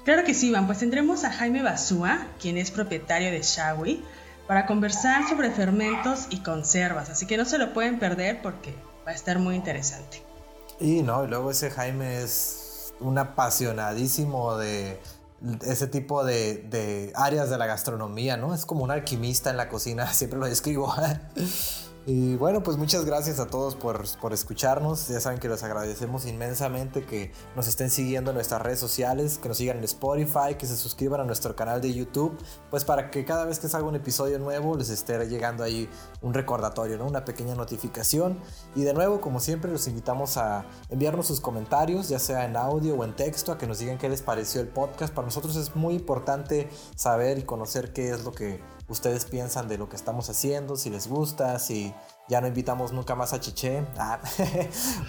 Claro 0.04 0.26
que 0.26 0.34
sí, 0.34 0.50
Iván, 0.50 0.66
pues 0.66 0.80
tendremos 0.80 1.24
a 1.24 1.32
Jaime 1.32 1.64
Basúa, 1.64 2.28
quien 2.42 2.58
es 2.58 2.72
propietario 2.72 3.32
de 3.32 3.42
Shawi, 3.42 4.04
para 4.48 4.66
conversar 4.66 5.28
sobre 5.30 5.50
fermentos 5.50 6.28
y 6.30 6.40
conservas, 6.40 7.10
así 7.10 7.26
que 7.26 7.38
no 7.38 7.46
se 7.46 7.58
lo 7.58 7.74
pueden 7.74 8.00
perder 8.00 8.42
porque 8.42 8.76
va 9.08 9.12
a 9.12 9.16
estar 9.16 9.40
muy 9.40 9.56
interesante. 9.56 10.22
Y 10.80 11.02
no, 11.04 11.24
y 11.24 11.28
luego 11.28 11.52
ese 11.52 11.72
Jaime 11.72 12.22
es 12.22 12.94
un 13.00 13.18
apasionadísimo 13.18 14.58
de 14.58 15.00
ese 15.66 15.88
tipo 15.88 16.26
de, 16.26 16.66
de, 16.70 17.14
áreas 17.16 17.50
de 17.50 17.58
la 17.58 17.66
gastronomía, 17.66 18.36
¿no? 18.36 18.54
Es 18.54 18.66
como 18.66 18.84
un 18.84 18.92
alquimista 18.92 19.50
en 19.50 19.58
la 19.58 19.70
cocina, 19.70 20.08
siempre 20.14 20.40
lo 20.40 20.48
describo. 20.48 20.94
Y 22.06 22.36
bueno, 22.36 22.64
pues 22.64 22.76
muchas 22.76 23.06
gracias 23.06 23.40
a 23.40 23.48
todos 23.48 23.76
por, 23.76 24.04
por, 24.20 24.34
escucharnos. 24.34 25.08
Ya 25.08 25.22
saben 25.22 25.40
que 25.40 25.48
les 25.48 25.64
agradecemos 25.64 26.26
inmensamente 26.26 27.06
que 27.06 27.32
nos 27.56 27.70
estén 27.70 27.90
siguiendo 27.90 28.32
en 28.32 28.36
nuestras 28.36 28.62
redes 28.62 28.80
sociales, 28.80 29.38
que 29.38 29.48
nos 29.48 29.56
sigan 29.56 29.78
en 29.78 29.86
Spotify, 29.86 30.56
que 30.60 30.66
se 30.66 30.76
suscriban 30.76 31.22
a 31.22 31.24
nuestro 31.24 31.56
canal 31.56 31.80
de 31.80 31.94
YouTube, 31.94 32.38
pues 32.70 32.84
para 32.84 33.10
que 33.10 33.24
cada 33.24 33.46
vez 33.46 33.60
que 33.60 33.70
salga 33.70 33.88
un 33.88 33.96
episodio 33.96 34.38
nuevo 34.38 34.76
les 34.76 34.90
esté 34.90 35.18
llegando 35.30 35.64
ahí 35.64 35.90
un 36.22 36.34
recordatorio, 36.34 36.98
¿no? 36.98 37.06
una 37.06 37.24
pequeña 37.24 37.56
notificación. 37.56 38.38
Y 38.76 38.84
de 38.84 38.94
nuevo, 38.94 39.22
como 39.22 39.40
siempre, 39.40 39.72
los 39.72 39.88
invitamos 39.88 40.36
a 40.36 40.66
enviarnos 40.90 41.28
sus 41.28 41.40
comentarios, 41.40 42.10
ya 42.10 42.20
sea 42.20 42.44
en 42.44 42.58
audio 42.58 42.96
o 42.96 43.06
en 43.06 43.16
texto, 43.16 43.54
a 43.54 43.58
que 43.58 43.66
nos 43.66 43.80
digan 43.80 43.98
qué 43.98 44.10
les 44.10 44.22
pareció 44.22 44.60
el 44.60 44.68
podcast. 44.68 45.14
Para 45.14 45.28
nosotros 45.28 45.56
es 45.56 45.74
muy 45.74 45.94
importante 45.94 46.68
saber 46.98 47.38
y 47.38 47.44
conocer 47.44 47.94
qué 47.94 48.10
es 48.10 48.26
lo 48.26 48.34
que 48.34 48.60
ustedes 48.94 49.26
piensan 49.26 49.68
de 49.68 49.78
lo 49.78 49.90
que 49.90 49.96
estamos 49.96 50.30
haciendo, 50.30 50.78
si 50.78 50.90
les 50.90 51.08
gusta, 51.08 51.60
si 51.60 51.94
ya 52.30 52.40
no 52.40 52.48
invitamos 52.48 52.94
nunca 52.94 53.16
más 53.16 53.34
a 53.34 53.40
Chiché, 53.40 53.84
ah, 53.98 54.20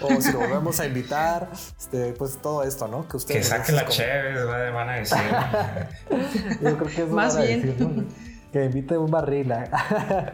o 0.01 0.21
si 0.21 0.31
lo 0.33 0.39
volvemos 0.39 0.79
a 0.79 0.85
invitar, 0.85 1.49
este, 1.79 2.13
pues 2.13 2.37
todo 2.41 2.63
esto, 2.63 2.87
¿no? 2.87 3.07
Que 3.07 3.17
ustedes... 3.17 3.49
Que 3.49 3.57
saque 3.57 3.71
la 3.71 3.85
chévere, 3.85 4.71
van 4.71 4.89
a 4.89 4.93
decir. 4.93 5.17
Yo 6.61 6.77
creo 6.77 6.87
que 6.87 7.03
eso 7.03 7.15
Más 7.15 7.37
bien. 7.37 8.07
Que 8.51 8.65
invite 8.65 8.97
un 8.97 9.11
barril. 9.11 9.51
¿ah? 9.51 10.33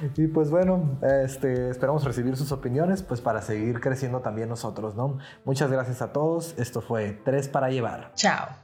y 0.16 0.26
pues 0.26 0.50
bueno, 0.50 0.98
este, 1.24 1.70
esperamos 1.70 2.04
recibir 2.04 2.36
sus 2.36 2.52
opiniones 2.52 3.02
pues 3.02 3.22
para 3.22 3.40
seguir 3.40 3.80
creciendo 3.80 4.20
también 4.20 4.50
nosotros, 4.50 4.94
¿no? 4.94 5.18
Muchas 5.44 5.70
gracias 5.70 6.02
a 6.02 6.12
todos. 6.12 6.54
Esto 6.58 6.82
fue 6.82 7.18
Tres 7.24 7.48
para 7.48 7.70
llevar. 7.70 8.12
Chao. 8.14 8.63